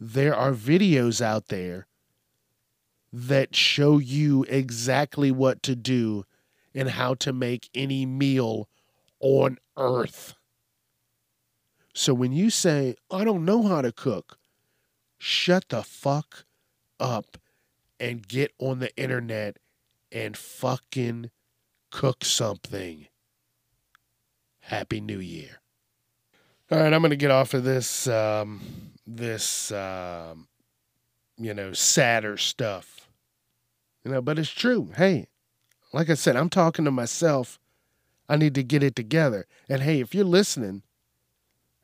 [0.00, 1.86] There are videos out there
[3.12, 6.24] that show you exactly what to do
[6.74, 8.68] and how to make any meal
[9.20, 10.34] on earth.
[11.94, 14.38] So when you say, I don't know how to cook,
[15.16, 16.44] shut the fuck
[17.00, 17.38] up
[17.98, 19.58] and get on the internet
[20.12, 21.30] and fucking
[21.90, 23.08] cook something.
[24.60, 25.60] Happy New Year.
[26.70, 28.60] All right, I'm going to get off of this um,
[29.06, 30.48] this um,
[31.38, 33.08] you know sadder stuff.
[34.04, 34.90] You know, but it's true.
[34.94, 35.28] Hey,
[35.94, 37.58] like I said, I'm talking to myself.
[38.28, 39.46] I need to get it together.
[39.68, 40.82] And hey, if you're listening,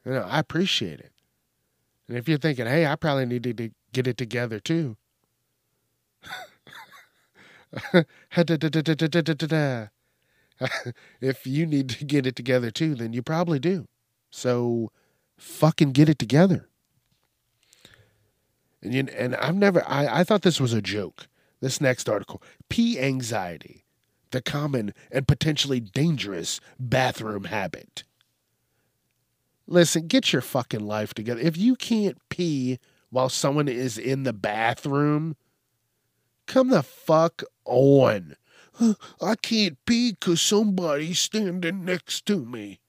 [0.04, 1.12] you know, I appreciate it.
[2.06, 4.98] And if you're thinking, hey, I probably need to get it together too.
[11.22, 13.86] if you need to get it together too, then you probably do.
[14.34, 14.90] So
[15.38, 16.68] fucking get it together.
[18.82, 21.28] And you, and I've never I, I thought this was a joke.
[21.60, 22.42] This next article.
[22.68, 23.84] P anxiety
[24.32, 28.02] the common and potentially dangerous bathroom habit.
[29.68, 31.40] Listen, get your fucking life together.
[31.40, 35.36] If you can't pee while someone is in the bathroom,
[36.48, 38.34] come the fuck on.
[39.22, 42.80] I can't pee because somebody's standing next to me.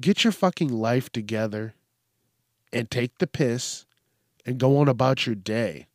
[0.00, 1.74] Get your fucking life together
[2.72, 3.86] and take the piss
[4.44, 5.86] and go on about your day.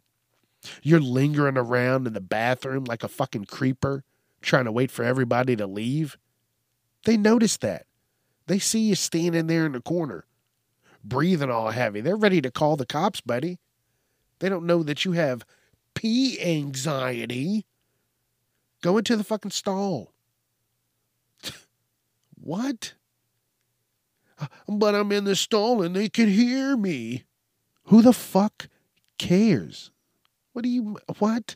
[0.82, 4.04] You're lingering around in the bathroom like a fucking creeper,
[4.42, 6.18] trying to wait for everybody to leave.
[7.06, 7.86] They notice that.
[8.48, 10.26] They see you standing there in the corner,
[11.04, 12.02] breathing all heavy.
[12.02, 13.60] They're ready to call the cops, buddy.
[14.40, 15.46] They don't know that you have
[15.94, 17.66] pee anxiety.
[18.82, 20.14] Go into the fucking stall.
[22.42, 22.94] what?
[24.68, 27.26] But I'm in the stall and they can hear me.
[27.86, 28.68] Who the fuck
[29.18, 29.92] cares?
[30.54, 31.56] What do you, what?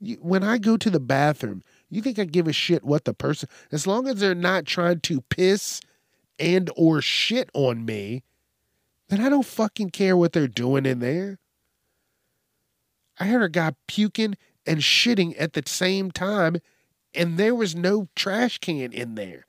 [0.00, 3.12] You, when I go to the bathroom, you think I give a shit what the
[3.12, 5.80] person, as long as they're not trying to piss
[6.38, 8.22] and or shit on me,
[9.08, 11.38] then I don't fucking care what they're doing in there.
[13.18, 16.56] I heard a guy puking and shitting at the same time,
[17.12, 19.46] and there was no trash can in there.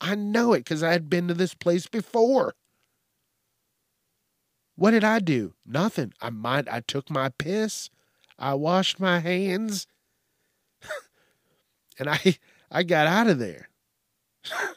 [0.00, 2.54] I know it because I had been to this place before.
[4.76, 5.54] What did I do?
[5.64, 6.12] Nothing.
[6.20, 7.90] I might I took my piss.
[8.38, 9.86] I washed my hands.
[11.98, 12.38] and I
[12.70, 13.68] I got out of there.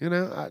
[0.00, 0.50] you know, I,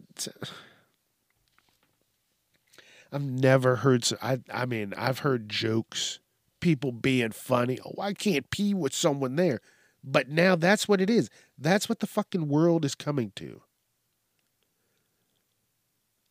[3.12, 4.08] I've never heard.
[4.22, 6.20] I I mean, I've heard jokes,
[6.62, 7.80] people being funny.
[7.86, 9.60] Oh, I can't pee with someone there,
[10.04, 11.30] but now that's what it is.
[11.64, 13.62] That's what the fucking world is coming to.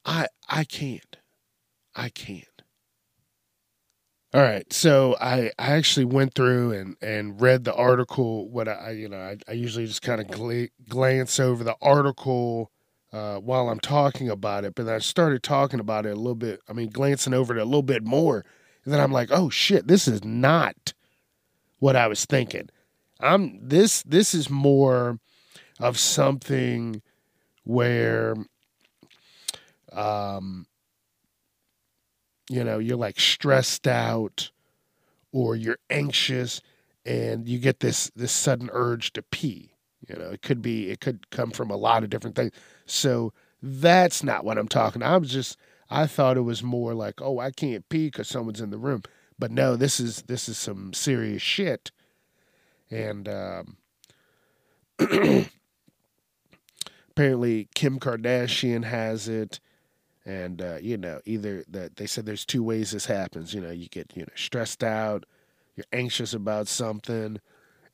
[0.05, 1.17] I I can't.
[1.95, 2.47] I can't.
[4.35, 8.49] All right, so I, I actually went through and, and read the article.
[8.49, 12.71] What I you know I, I usually just kind of gla- glance over the article
[13.13, 16.61] uh, while I'm talking about it, but I started talking about it a little bit.
[16.69, 18.45] I mean, glancing over it a little bit more,
[18.85, 20.95] and then I'm like, oh shit, this is not
[21.79, 22.71] what I was thinking.
[23.23, 25.19] I'm this this is more
[25.81, 27.03] of something
[27.65, 28.35] where
[29.93, 30.67] um
[32.51, 34.51] you know, you're like stressed out
[35.33, 36.61] or you're anxious
[37.07, 39.73] and you get this this sudden urge to pee.
[40.09, 42.53] You know, it could be it could come from a lot of different things.
[42.87, 45.03] So that's not what I'm talking.
[45.03, 45.57] I was just
[45.89, 49.03] I thought it was more like, oh, I can't pee because someone's in the room.
[49.39, 51.91] But no, this is this is some serious shit.
[52.93, 53.77] And um,
[57.11, 59.59] apparently Kim Kardashian has it.
[60.25, 63.53] And uh, you know either that they said there's two ways this happens.
[63.53, 65.25] You know you get you know stressed out
[65.77, 67.41] you're anxious about something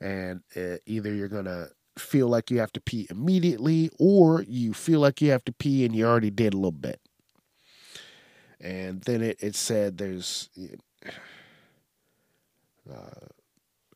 [0.01, 4.99] and uh, either you're gonna feel like you have to pee immediately or you feel
[4.99, 7.01] like you have to pee and you already did a little bit.
[8.61, 10.49] And then it, it said there's
[12.91, 13.27] uh,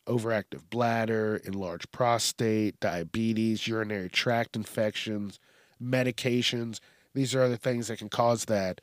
[0.08, 5.40] overactive bladder enlarged prostate diabetes urinary tract infections
[5.82, 6.80] medications
[7.14, 8.82] these are other things that can cause that.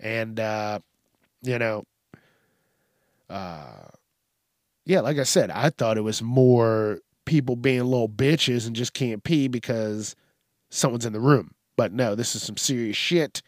[0.00, 0.80] And, uh,
[1.42, 1.84] you know,
[3.30, 3.88] uh,
[4.84, 8.94] yeah, like I said, I thought it was more people being little bitches and just
[8.94, 10.16] can't pee because
[10.70, 11.52] someone's in the room.
[11.76, 13.42] But no, this is some serious shit.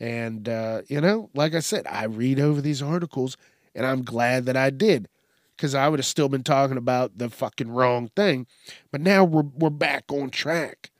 [0.00, 3.36] And, uh, you know, like I said, I read over these articles
[3.74, 5.08] and I'm glad that I did
[5.58, 8.46] because I would have still been talking about the fucking wrong thing.
[8.92, 10.92] But now we're, we're back on track.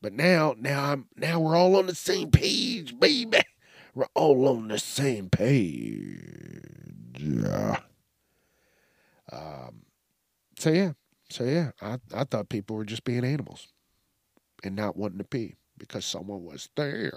[0.00, 3.38] But now, now I'm now we're all on the same page, baby.
[3.92, 6.16] We're all on the same page.
[7.18, 7.80] Yeah.
[9.32, 9.82] Um.
[10.56, 10.92] So yeah.
[11.28, 11.72] So yeah.
[11.82, 13.66] I I thought people were just being animals,
[14.62, 17.12] and not wanting to pee because someone was there.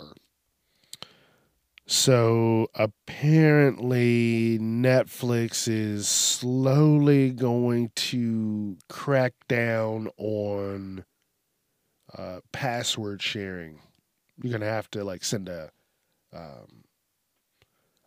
[1.86, 11.04] So apparently, Netflix is slowly going to crack down on
[12.18, 13.80] uh, password sharing.
[14.42, 15.72] You're gonna have to like send a
[16.32, 16.86] um,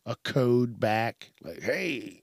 [0.06, 2.22] a code back, like, "Hey,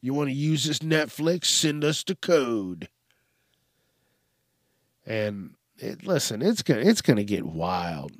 [0.00, 1.46] you want to use this Netflix?
[1.46, 2.88] Send us the code."
[5.04, 8.12] And it, listen, it's gonna it's gonna get wild.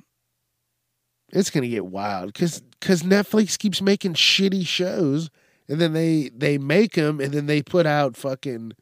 [1.33, 5.31] It's gonna get wild because because Netflix keeps making shitty shows,
[5.67, 8.73] and then they they make them, and then they put out fucking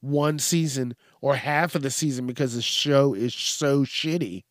[0.00, 4.44] one season or half of the season because the show is so shitty.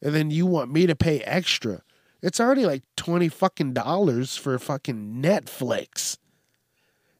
[0.00, 1.82] And then you want me to pay extra.
[2.22, 6.16] It's already like 20 fucking dollars for fucking Netflix.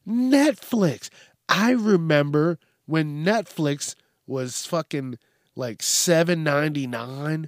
[0.07, 1.09] Netflix.
[1.47, 5.19] I remember when Netflix was fucking
[5.55, 7.47] like 7.99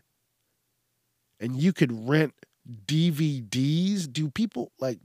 [1.40, 2.34] and you could rent
[2.86, 4.12] DVDs.
[4.12, 5.00] Do people like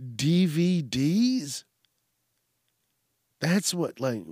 [0.00, 1.64] DVDs?
[3.40, 4.22] That's what, like,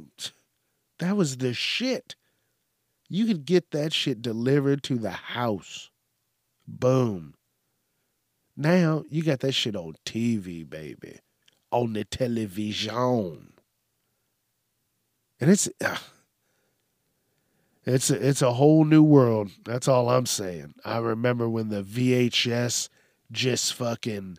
[0.98, 2.14] that was the shit.
[3.08, 5.90] You could get that shit delivered to the house.
[6.68, 7.34] Boom.
[8.56, 11.18] Now you got that shit on TV, baby.
[11.72, 13.52] On the television.
[15.40, 15.96] And it's uh,
[17.94, 19.50] it's a, it's a whole new world.
[19.64, 20.74] That's all I'm saying.
[20.84, 22.88] I remember when the VHS
[23.32, 24.38] just fucking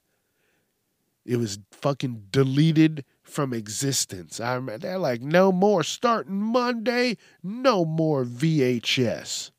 [1.26, 4.40] it was fucking deleted from existence.
[4.40, 9.52] I remember they're like, no more starting Monday, no more VHS.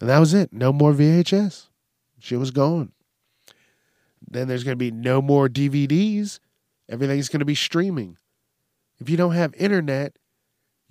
[0.00, 0.52] And that was it.
[0.52, 1.68] No more VHS.
[2.18, 2.92] She was gone.
[4.28, 6.38] Then there's going to be no more DVDs.
[6.88, 8.16] Everything's going to be streaming.
[8.98, 10.16] If you don't have internet,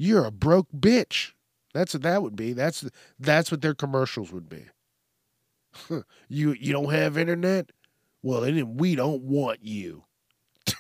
[0.02, 1.34] you're a broke bitch.
[1.76, 2.54] That's what that would be.
[2.54, 2.84] That's
[3.20, 4.66] that's what their commercials would be.
[6.28, 7.72] you you don't have internet?
[8.24, 10.06] Well, then we don't want you.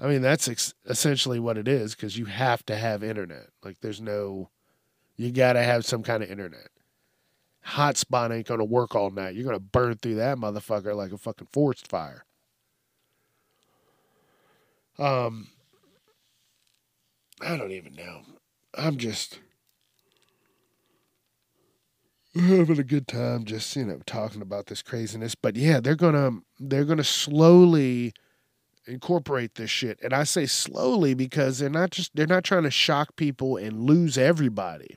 [0.00, 3.48] I mean, that's ex- essentially what it is because you have to have internet.
[3.64, 4.50] Like, there's no,
[5.16, 6.68] you got to have some kind of internet.
[7.66, 9.34] Hotspot ain't going to work all night.
[9.34, 12.24] You're going to burn through that motherfucker like a fucking forest fire.
[14.98, 15.48] Um,
[17.40, 18.22] I don't even know.
[18.74, 19.38] I'm just
[22.34, 25.34] having a good time just you know talking about this craziness.
[25.34, 28.12] But yeah they're gonna they're gonna slowly
[28.86, 29.98] incorporate this shit.
[30.02, 33.80] And i say slowly because they're not just they're not trying to shock people and
[33.82, 34.96] lose everybody.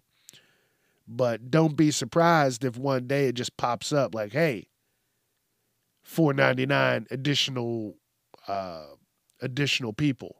[1.07, 4.67] But don't be surprised if one day it just pops up like hey
[6.03, 7.95] 499 additional
[8.47, 8.85] uh
[9.41, 10.38] additional people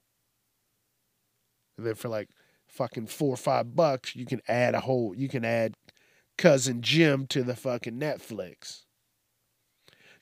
[1.80, 2.30] and then for like
[2.67, 5.73] fucking four or five bucks you can add a whole you can add
[6.39, 8.84] cousin Jim to the fucking Netflix.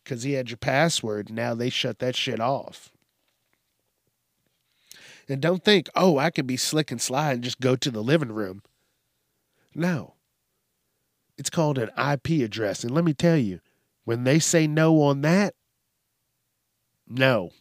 [0.03, 1.29] Because he had your password.
[1.29, 2.91] Now they shut that shit off.
[5.29, 8.01] And don't think, oh, I can be slick and slide and just go to the
[8.01, 8.63] living room.
[9.75, 10.15] No.
[11.37, 12.83] It's called an IP address.
[12.83, 13.59] And let me tell you,
[14.05, 15.53] when they say no on that,
[17.07, 17.51] no.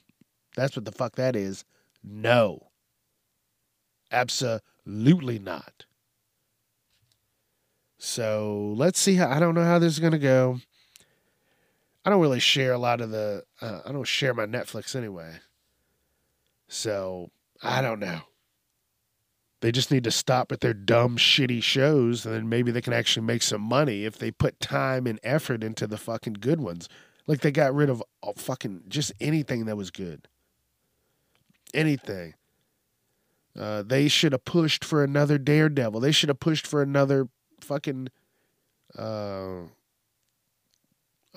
[0.54, 1.64] That's what the fuck that is.
[2.02, 2.65] No.
[4.16, 5.84] Absolutely not.
[7.98, 10.58] So let's see how I don't know how this is gonna go.
[12.02, 13.44] I don't really share a lot of the.
[13.60, 15.34] Uh, I don't share my Netflix anyway.
[16.66, 17.30] So
[17.62, 18.20] I don't know.
[19.60, 22.94] They just need to stop at their dumb, shitty shows, and then maybe they can
[22.94, 26.88] actually make some money if they put time and effort into the fucking good ones.
[27.26, 28.02] Like they got rid of
[28.38, 30.26] fucking just anything that was good.
[31.74, 32.32] Anything.
[33.56, 36.00] Uh, they should have pushed for another Daredevil.
[36.00, 37.28] They should have pushed for another
[37.60, 38.08] fucking
[38.96, 39.62] uh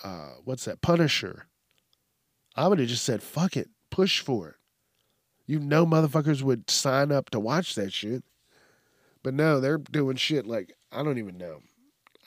[0.04, 1.46] uh what's that Punisher.
[2.56, 4.56] I would have just said fuck it, push for it.
[5.48, 8.24] You know motherfuckers would sign up to watch that shit.
[9.24, 11.62] But no, they're doing shit like I don't even know.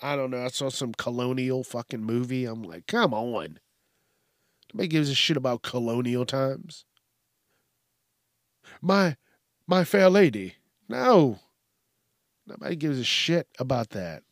[0.02, 0.44] I don't know.
[0.44, 2.44] I saw some colonial fucking movie.
[2.44, 3.60] I'm like, come on.
[4.72, 6.84] Nobody gives a shit about colonial times.
[8.80, 9.16] My
[9.72, 10.56] my fair lady.
[10.86, 11.38] No.
[12.46, 14.22] Nobody gives a shit about that.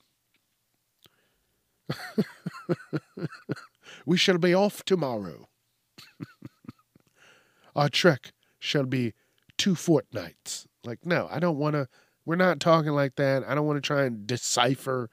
[4.05, 5.49] we shall be off tomorrow.
[7.75, 9.15] Our trek shall be
[9.57, 10.69] two fortnights.
[10.85, 11.89] Like, no, I don't want to.
[12.27, 13.43] We're not talking like that.
[13.49, 15.09] I don't want to try and decipher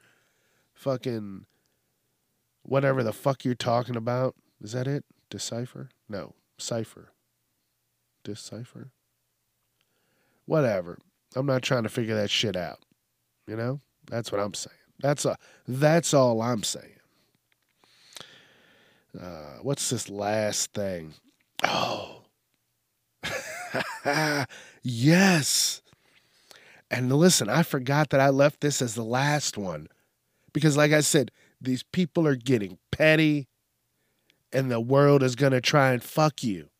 [0.74, 1.46] fucking
[2.64, 4.34] whatever the fuck you're talking about.
[4.60, 5.06] Is that it?
[5.30, 5.88] Decipher?
[6.06, 6.34] No.
[6.58, 7.12] Cipher.
[8.24, 8.92] Decipher?
[10.48, 10.96] Whatever.
[11.36, 12.78] I'm not trying to figure that shit out.
[13.46, 13.80] You know,
[14.10, 14.74] that's what I'm saying.
[14.98, 15.36] That's a
[15.66, 16.96] that's all I'm saying.
[19.20, 21.12] Uh, what's this last thing?
[21.64, 22.22] Oh,
[24.82, 25.82] yes.
[26.90, 29.88] And listen, I forgot that I left this as the last one
[30.54, 31.30] because, like I said,
[31.60, 33.48] these people are getting petty
[34.50, 36.70] and the world is going to try and fuck you.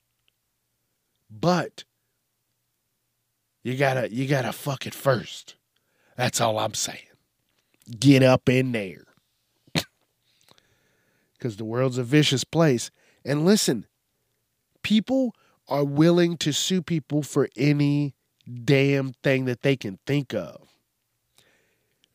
[1.31, 1.85] But
[3.63, 5.57] you gotta you gotta fuck it first.
[6.17, 6.99] That's all I'm saying.
[7.99, 9.05] Get up in there.
[11.39, 12.91] Because the world's a vicious place.
[13.25, 13.87] And listen,
[14.83, 15.37] people
[15.69, 18.17] are willing to sue people for any
[18.65, 20.69] damn thing that they can think of.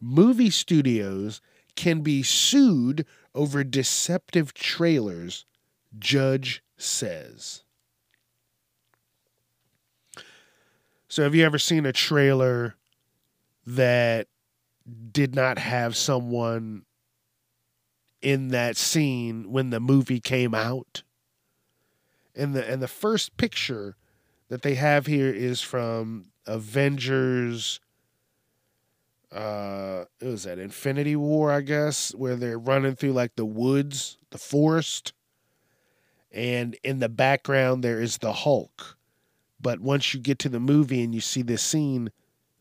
[0.02, 1.40] Movie studios
[1.76, 5.46] can be sued over deceptive trailers,
[5.98, 7.64] judge says.
[11.14, 12.76] So, have you ever seen a trailer
[13.68, 14.30] that
[15.12, 16.86] did not have someone
[18.24, 21.04] in that scene when the movie came out.
[22.36, 23.96] And the and the first picture
[24.48, 27.80] that they have here is from Avengers
[29.32, 34.18] uh it was that Infinity War, I guess, where they're running through like the woods,
[34.32, 35.14] the forest.
[36.32, 38.98] And in the background there is the Hulk.
[39.64, 42.12] But once you get to the movie and you see this scene,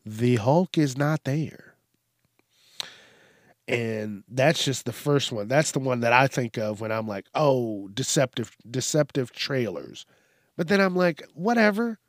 [0.05, 1.75] the Hulk is not there.
[3.67, 5.49] And that's just the first one.
[5.49, 10.05] That's the one that I think of when I'm like, oh, deceptive, deceptive trailers.
[10.55, 11.99] But then I'm like, whatever.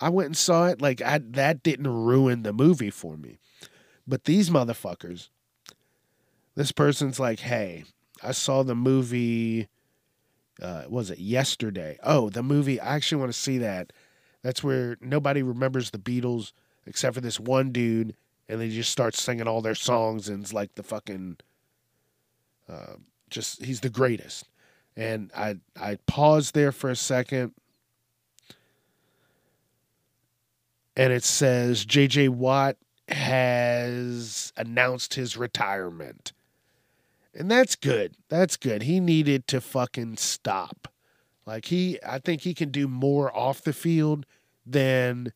[0.00, 0.82] I went and saw it.
[0.82, 3.38] Like I, that didn't ruin the movie for me.
[4.06, 5.30] But these motherfuckers,
[6.56, 7.84] this person's like, hey,
[8.22, 9.68] I saw the movie.
[10.60, 11.98] Uh, was it yesterday?
[12.02, 12.80] Oh, the movie.
[12.80, 13.92] I actually want to see that.
[14.42, 16.52] That's where nobody remembers the Beatles
[16.86, 18.16] except for this one dude,
[18.48, 21.36] and they just start singing all their songs, and it's like the fucking,
[22.68, 22.94] uh,
[23.30, 24.48] just he's the greatest.
[24.96, 27.52] And I I paused there for a second,
[30.96, 32.28] and it says J.J.
[32.28, 32.76] Watt
[33.08, 36.32] has announced his retirement.
[37.34, 38.16] And that's good.
[38.28, 38.82] That's good.
[38.82, 40.91] He needed to fucking stop.
[41.46, 44.26] Like he I think he can do more off the field
[44.64, 45.32] than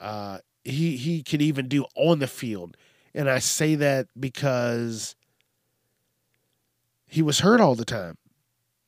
[0.00, 2.76] uh, he he could even do on the field.
[3.14, 5.14] And I say that because
[7.06, 8.18] he was hurt all the time.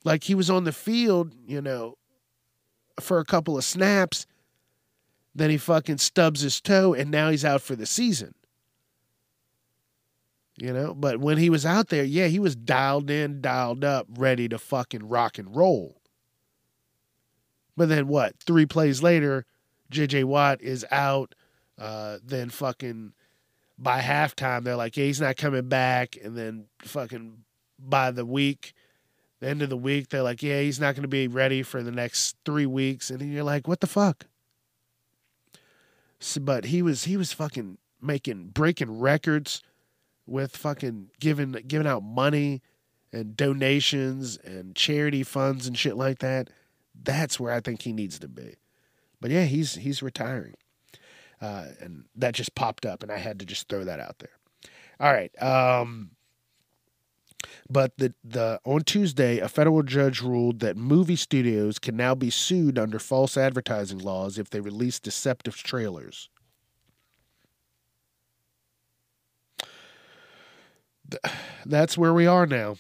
[0.05, 1.97] Like he was on the field, you know,
[3.01, 4.27] for a couple of snaps,
[5.35, 8.35] then he fucking stubs his toe and now he's out for the season.
[10.57, 14.09] You know, but when he was out there, yeah, he was dialed in, dialed up,
[14.17, 15.99] ready to fucking rock and roll.
[17.79, 18.35] But then what?
[18.41, 19.47] Three plays later,
[19.93, 21.37] JJ Watt is out.
[21.79, 23.13] Uh, then fucking
[23.79, 26.17] by halftime, they're like, yeah, he's not coming back.
[26.23, 27.45] And then fucking
[27.79, 28.75] by the week,
[29.39, 31.85] the end of the week, they're like, yeah, he's not going to be ready for
[31.85, 33.11] the next three weeks.
[33.11, 34.27] And you're like, what the fuck?
[36.19, 39.63] So, but he was he was fucking making breaking records
[40.27, 42.61] with fucking giving giving out money
[43.13, 46.51] and donations and charity funds and shit like that.
[47.03, 48.57] That's where I think he needs to be.
[49.21, 50.55] But yeah, he's he's retiring,
[51.41, 54.31] uh, and that just popped up, and I had to just throw that out there.
[55.01, 55.31] All right.
[55.43, 56.11] Um,
[57.71, 62.31] but the the on Tuesday, a federal judge ruled that movie studios can now be
[62.31, 66.29] sued under false advertising laws if they release deceptive trailers.
[71.67, 72.77] That's where we are now.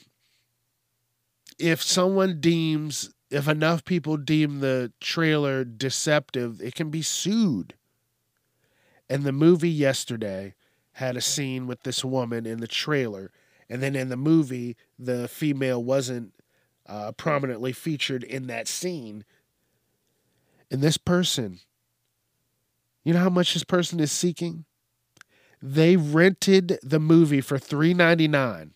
[1.59, 7.75] If someone deems if enough people deem the trailer deceptive, it can be sued.
[9.09, 10.55] And the movie yesterday
[10.93, 13.31] had a scene with this woman in the trailer,
[13.69, 16.33] and then in the movie, the female wasn't
[16.87, 19.25] uh, prominently featured in that scene.
[20.71, 21.61] And this person,
[23.05, 24.65] you know how much this person is seeking?
[25.63, 28.73] They rented the movie for three ninety nine,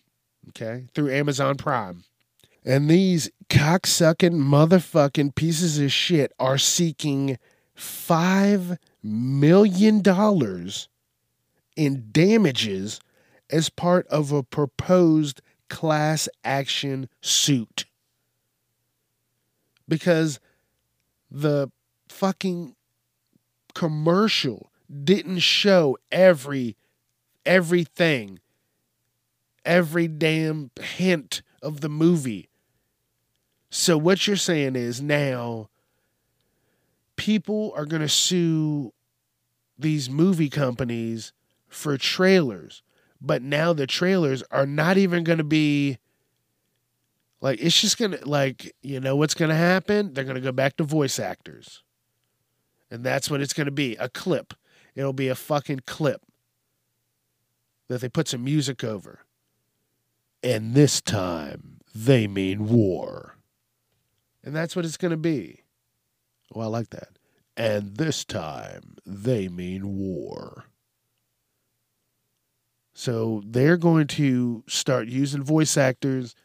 [0.49, 2.03] okay, through Amazon Prime.
[2.65, 7.37] And these cocksucking motherfucking pieces of shit are seeking
[7.77, 10.01] $5 million
[11.75, 12.99] in damages
[13.49, 17.85] as part of a proposed class action suit.
[19.87, 20.39] Because
[21.29, 21.69] the
[22.07, 22.75] fucking
[23.73, 24.71] commercial
[25.03, 26.77] didn't show every
[27.45, 28.39] everything
[29.65, 32.47] every damn hint of the movie
[33.75, 35.67] so what you're saying is now
[37.15, 38.93] people are going to sue
[39.79, 41.33] these movie companies
[41.69, 42.83] for trailers,
[43.19, 45.97] but now the trailers are not even going to be
[47.41, 50.13] like it's just going to like you know what's going to happen?
[50.13, 51.81] They're going to go back to voice actors.
[52.91, 54.53] And that's what it's going to be, a clip.
[54.93, 56.21] It'll be a fucking clip
[57.87, 59.21] that they put some music over.
[60.43, 63.33] And this time they mean war.
[64.43, 65.61] And that's what it's going to be.
[66.53, 67.17] Oh, I like that.
[67.55, 70.65] And this time, they mean war.
[72.93, 76.35] So they're going to start using voice actors,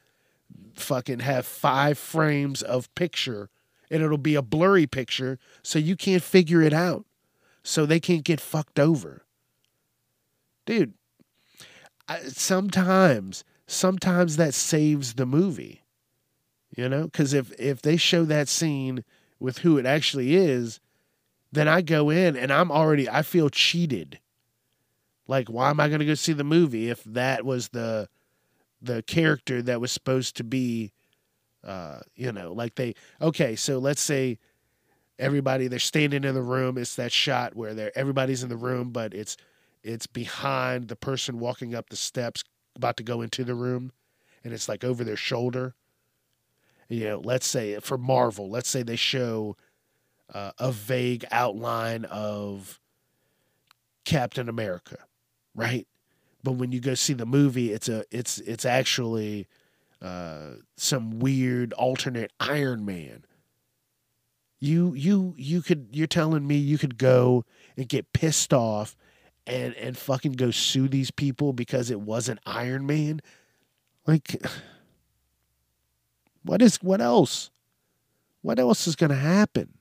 [0.74, 3.50] fucking have five frames of picture,
[3.90, 7.04] and it'll be a blurry picture, so you can't figure it out.
[7.62, 9.24] So they can't get fucked over.
[10.64, 10.94] Dude,
[12.08, 15.82] I, sometimes, sometimes that saves the movie.
[16.76, 19.04] You know, because if if they show that scene
[19.40, 20.80] with who it actually is,
[21.50, 24.18] then I go in and I'm already I feel cheated.
[25.26, 28.08] Like, why am I going to go see the movie if that was the
[28.80, 30.92] the character that was supposed to be,
[31.64, 33.56] uh, you know, like they okay.
[33.56, 34.38] So let's say
[35.18, 36.78] everybody they're standing in the room.
[36.78, 39.36] It's that shot where they're everybody's in the room, but it's
[39.82, 42.44] it's behind the person walking up the steps
[42.76, 43.92] about to go into the room,
[44.44, 45.74] and it's like over their shoulder
[46.88, 49.56] you know, let's say for Marvel, let's say they show
[50.32, 52.80] uh, a vague outline of
[54.04, 54.98] Captain America,
[55.54, 55.86] right?
[56.42, 59.48] But when you go see the movie, it's a it's it's actually
[60.00, 63.24] uh, some weird alternate Iron Man.
[64.60, 67.44] You you you could you're telling me you could go
[67.76, 68.96] and get pissed off
[69.46, 73.20] and and fucking go sue these people because it wasn't Iron Man?
[74.06, 74.40] Like
[76.48, 77.50] what is what else?
[78.40, 79.74] What else is going to happen?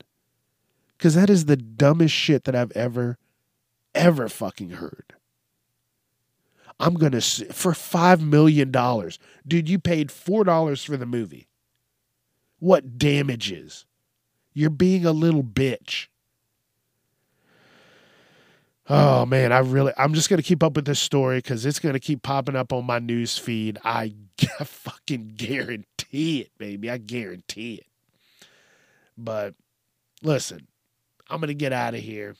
[0.99, 3.17] Cuz that is the dumbest shit that I've ever
[3.95, 5.13] ever fucking heard.
[6.79, 9.17] I'm going to for 5 million dollars.
[9.47, 11.47] Dude, you paid $4 for the movie.
[12.59, 13.85] What damages?
[14.53, 16.07] You're being a little bitch.
[18.89, 21.99] Oh man, I really I'm just gonna keep up with this story because it's gonna
[21.99, 23.77] keep popping up on my news feed.
[23.83, 24.13] I,
[24.59, 26.89] I fucking guarantee it, baby.
[26.89, 27.87] I guarantee it.
[29.17, 29.55] But
[30.21, 30.67] listen,
[31.29, 32.35] I'm going to get out of here.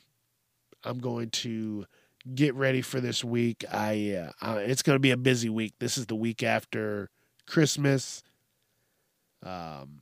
[0.83, 1.85] I'm going to
[2.33, 3.65] get ready for this week.
[3.71, 5.73] I, uh, it's going to be a busy week.
[5.79, 7.09] This is the week after
[7.47, 8.23] Christmas.
[9.43, 10.01] Um,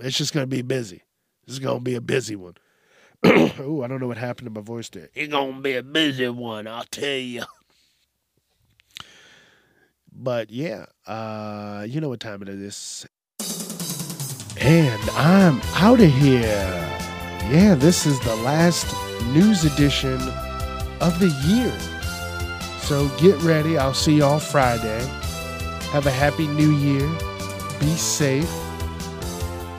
[0.00, 1.02] it's just going to be busy.
[1.46, 2.54] This is going to be a busy one.
[3.24, 5.08] oh, I don't know what happened to my voice there.
[5.14, 7.44] It's going to be a busy one, I'll tell you.
[10.14, 13.06] But yeah, uh, you know what time it is.
[14.60, 16.88] And I'm out of here.
[17.50, 18.86] Yeah, this is the last
[19.32, 20.20] news edition
[21.00, 21.72] of the year.
[22.80, 23.78] So get ready.
[23.78, 25.04] I'll see y'all Friday.
[25.90, 27.08] Have a happy new year.
[27.80, 28.52] Be safe.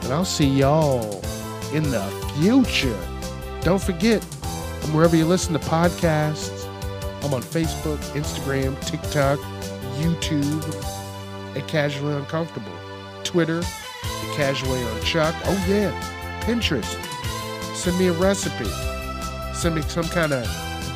[0.02, 1.22] And I'll see y'all
[1.72, 2.04] in the
[2.36, 2.98] future.
[3.62, 4.22] Don't forget,
[4.82, 6.66] I'm wherever you listen to podcasts.
[7.24, 9.38] I'm on Facebook, Instagram, TikTok,
[9.94, 10.62] YouTube
[11.56, 12.72] at Casually Uncomfortable,
[13.22, 15.34] Twitter at Casually Unchuck.
[15.44, 16.84] Oh yeah, Pinterest.
[17.74, 18.64] Send me a recipe.
[19.54, 20.46] Send me some kind of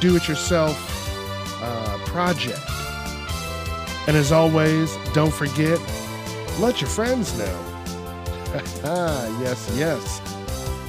[0.01, 0.77] do-it-yourself
[1.63, 2.61] uh, project.
[4.07, 5.79] And as always, don't forget,
[6.59, 7.65] let your friends know.
[8.85, 10.21] Ah yes, yes.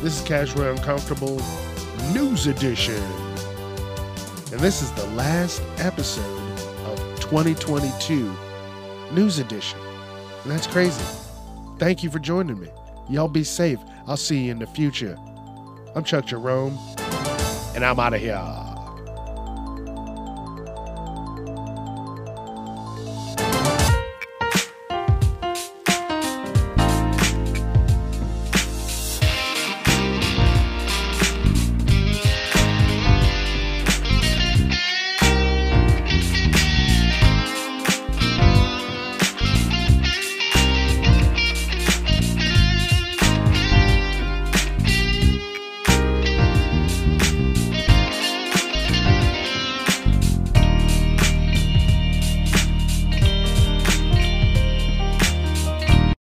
[0.02, 1.42] This is Casually Uncomfortable
[2.14, 3.04] News Edition.
[4.52, 6.39] And this is the last episode
[7.30, 8.36] 2022
[9.12, 9.80] News Edition.
[10.42, 11.04] And that's crazy.
[11.78, 12.70] Thank you for joining me.
[13.08, 13.78] Y'all be safe.
[14.08, 15.16] I'll see you in the future.
[15.94, 16.76] I'm Chuck Jerome,
[17.76, 18.69] and I'm out of here.